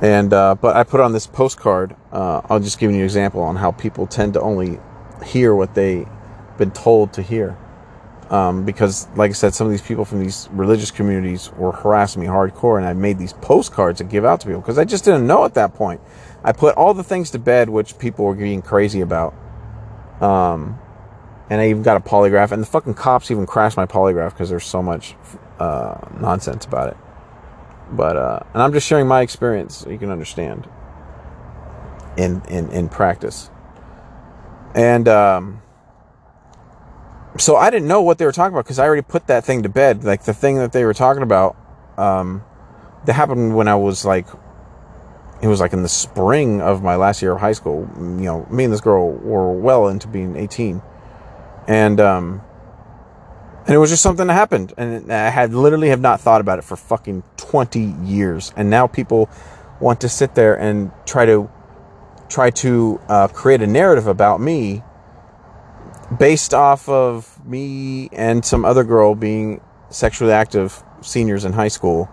[0.01, 1.95] and uh, but I put on this postcard.
[2.11, 4.79] Uh, I'll just give you an example on how people tend to only
[5.25, 6.07] hear what they've
[6.57, 7.57] been told to hear.
[8.29, 12.21] Um, because, like I said, some of these people from these religious communities were harassing
[12.21, 15.03] me hardcore, and I made these postcards to give out to people because I just
[15.03, 16.01] didn't know at that point.
[16.45, 19.33] I put all the things to bed which people were being crazy about.
[20.21, 20.79] Um,
[21.49, 24.51] and I even got a polygraph, and the fucking cops even crashed my polygraph because
[24.51, 25.15] there's so much
[25.59, 26.97] uh, nonsense about it.
[27.91, 30.69] But uh, and I'm just sharing my experience so you can understand
[32.15, 33.49] in in in practice.
[34.75, 35.61] And um,
[37.37, 39.63] so I didn't know what they were talking about because I already put that thing
[39.63, 40.03] to bed.
[40.03, 41.55] Like the thing that they were talking about,
[41.97, 42.43] um,
[43.05, 44.27] that happened when I was like,
[45.45, 47.87] it was like in the spring of my last year of high school.
[47.97, 50.81] You know, me and this girl were well into being 18,
[51.67, 52.41] and um,
[53.65, 56.57] and it was just something that happened, and I had literally have not thought about
[56.57, 59.29] it for fucking 20 years, and now people
[59.79, 61.49] want to sit there and try to
[62.27, 64.81] try to uh, create a narrative about me
[66.19, 72.09] based off of me and some other girl being sexually active seniors in high school.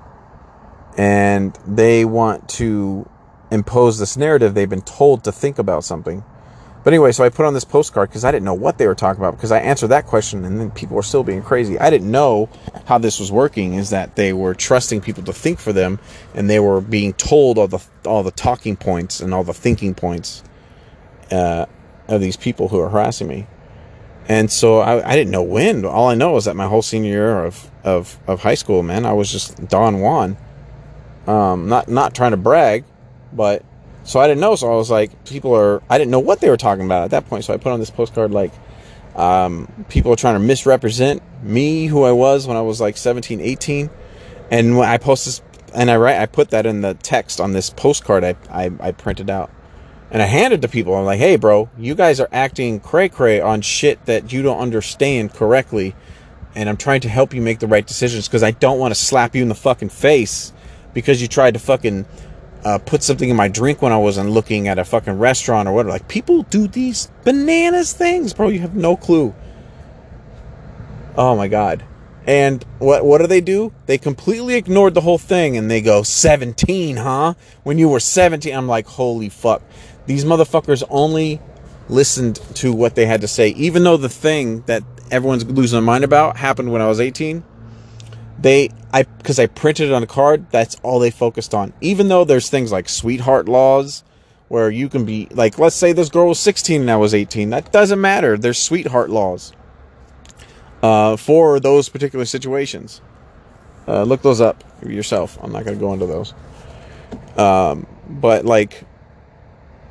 [0.99, 3.09] And they want to
[3.53, 6.25] impose this narrative they've been told to think about something
[6.83, 8.95] but anyway so i put on this postcard because i didn't know what they were
[8.95, 11.91] talking about because i answered that question and then people were still being crazy i
[11.91, 12.49] didn't know
[12.87, 15.99] how this was working is that they were trusting people to think for them
[16.35, 19.95] and they were being told all the all the talking points and all the thinking
[19.95, 20.43] points
[21.31, 21.67] uh,
[22.09, 23.47] of these people who are harassing me
[24.29, 25.85] and so I, I, didn't know when.
[25.85, 29.05] All I know is that my whole senior year of, of, of high school, man,
[29.05, 30.37] I was just Don Juan.
[31.27, 32.85] Um, not not trying to brag,
[33.33, 33.65] but
[34.05, 34.57] so I didn't know.
[34.57, 35.83] So I was like, people are.
[35.89, 37.45] I didn't know what they were talking about at that point.
[37.45, 38.53] So I put on this postcard like,
[39.15, 43.41] um, people are trying to misrepresent me, who I was when I was like 17,
[43.41, 43.91] 18.
[44.51, 45.43] And when I post this,
[45.75, 48.93] and I write, I put that in the text on this postcard I, I, I
[48.93, 49.51] printed out
[50.13, 50.95] and I handed to people.
[50.95, 54.59] I'm like, hey, bro, you guys are acting cray cray on shit that you don't
[54.59, 55.97] understand correctly.
[56.55, 59.01] And I'm trying to help you make the right decisions because I don't want to
[59.01, 60.53] slap you in the fucking face
[60.93, 62.05] because you tried to fucking
[62.65, 65.73] uh, put something in my drink when I wasn't looking at a fucking restaurant or
[65.73, 65.91] whatever.
[65.91, 68.49] Like, people do these bananas things, bro.
[68.49, 69.35] You have no clue.
[71.17, 71.85] Oh my God.
[72.27, 73.73] And what what do they do?
[73.87, 77.35] They completely ignored the whole thing and they go, 17, huh?
[77.65, 78.55] When you were 17.
[78.55, 79.63] I'm like, holy fuck.
[80.07, 81.41] These motherfuckers only
[81.89, 85.83] listened to what they had to say, even though the thing that everyone's losing their
[85.83, 87.45] mind about happened when I was 18.
[88.43, 91.73] They, I, because I printed it on a card, that's all they focused on.
[91.81, 94.05] Even though there's things like sweetheart laws,
[94.49, 97.49] where you can be like, let's say this girl was 16 and I was 18.
[97.49, 98.37] That doesn't matter.
[98.37, 99.53] There's sweetheart laws
[100.83, 103.01] uh, for those particular situations.
[103.89, 105.39] Uh, look those up yourself.
[105.41, 106.35] I'm not going to go into those.
[107.37, 108.85] Um, but like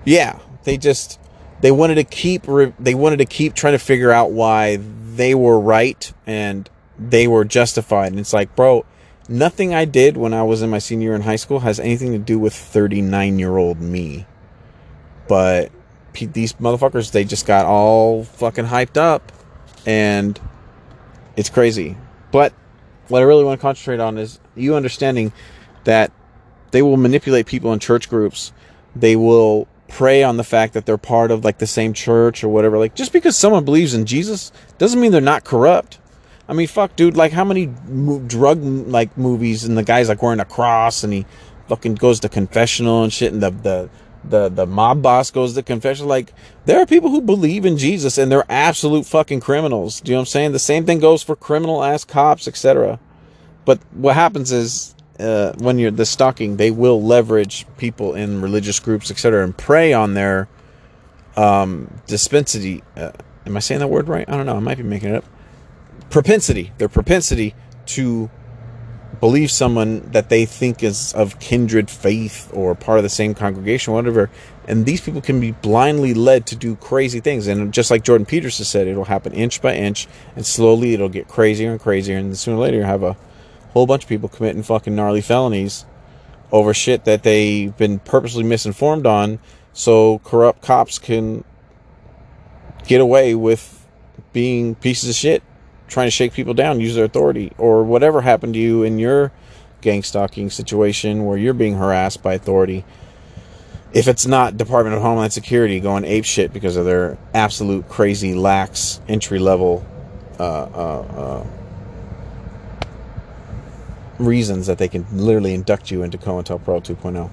[0.06, 1.20] yeah, they just
[1.62, 2.44] they wanted to keep
[2.80, 6.70] they wanted to keep trying to figure out why they were right and
[7.10, 8.12] they were justified.
[8.12, 8.86] And it's like, bro,
[9.28, 12.12] nothing I did when I was in my senior year in high school has anything
[12.12, 14.26] to do with 39 year old me.
[15.28, 15.72] But
[16.14, 19.32] these motherfuckers, they just got all fucking hyped up
[19.86, 20.40] and
[21.36, 21.98] it's crazy.
[22.32, 22.54] But
[23.08, 25.32] what I really want to concentrate on is you understanding
[25.86, 26.12] that
[26.72, 28.54] they will manipulate people in church groups.
[28.96, 32.50] They will prey on the fact that they're part of like the same church or
[32.50, 32.78] whatever.
[32.78, 36.00] Like just because someone believes in Jesus doesn't mean they're not corrupt.
[36.48, 37.16] I mean, fuck, dude.
[37.16, 37.68] Like how many
[38.28, 41.26] drug like movies and the guy's like wearing a cross and he
[41.68, 43.90] fucking goes to confessional and shit and the the
[44.24, 46.08] the the mob boss goes to confession.
[46.08, 46.34] Like
[46.66, 50.02] there are people who believe in Jesus and they're absolute fucking criminals.
[50.02, 50.52] Do you know what I'm saying?
[50.52, 53.00] The same thing goes for criminal ass cops, etc.
[53.66, 58.80] But what happens is uh, when you're the stalking, they will leverage people in religious
[58.80, 60.48] groups, etc., and prey on their
[61.36, 62.84] um, dispensity.
[62.98, 63.12] Uh,
[63.46, 64.28] am I saying that word right?
[64.28, 64.56] I don't know.
[64.56, 65.26] I might be making it up.
[66.12, 66.74] Propensity.
[66.78, 67.56] Their propensity
[67.88, 68.30] to
[69.22, 73.94] believe someone that they think is of kindred faith or part of the same congregation,
[73.94, 74.30] whatever.
[74.68, 77.48] And these people can be blindly led to do crazy things.
[77.48, 81.30] And just like Jordan Peterson said, it'll happen inch by inch, and slowly it'll get
[81.30, 82.18] crazier and crazier.
[82.18, 83.16] And sooner or later, you have a
[83.72, 85.86] whole bunch of people committing fucking gnarly felonies
[86.52, 89.40] over shit that they've been purposely misinformed on
[89.72, 91.46] so corrupt cops can
[92.86, 93.88] get away with
[94.34, 95.42] being pieces of shit
[95.92, 99.32] trying to shake people down use their authority or whatever happened to you in your
[99.82, 102.86] gang stalking situation where you're being harassed by authority
[103.94, 108.34] if it's not department of homeland security going ape shit because of their absolute crazy
[108.34, 109.86] lax entry level
[110.40, 111.02] uh, uh,
[111.44, 111.48] uh,
[114.18, 117.30] reasons that they can literally induct you into COINTELPRO 2.0.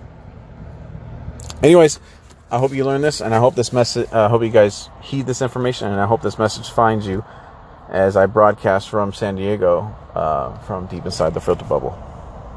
[1.62, 2.00] Anyways,
[2.50, 4.10] I hope you learned this, and I hope this message.
[4.12, 7.24] I hope you guys heed this information, and I hope this message finds you
[7.88, 12.07] as I broadcast from San Diego, uh, from deep inside the filter bubble.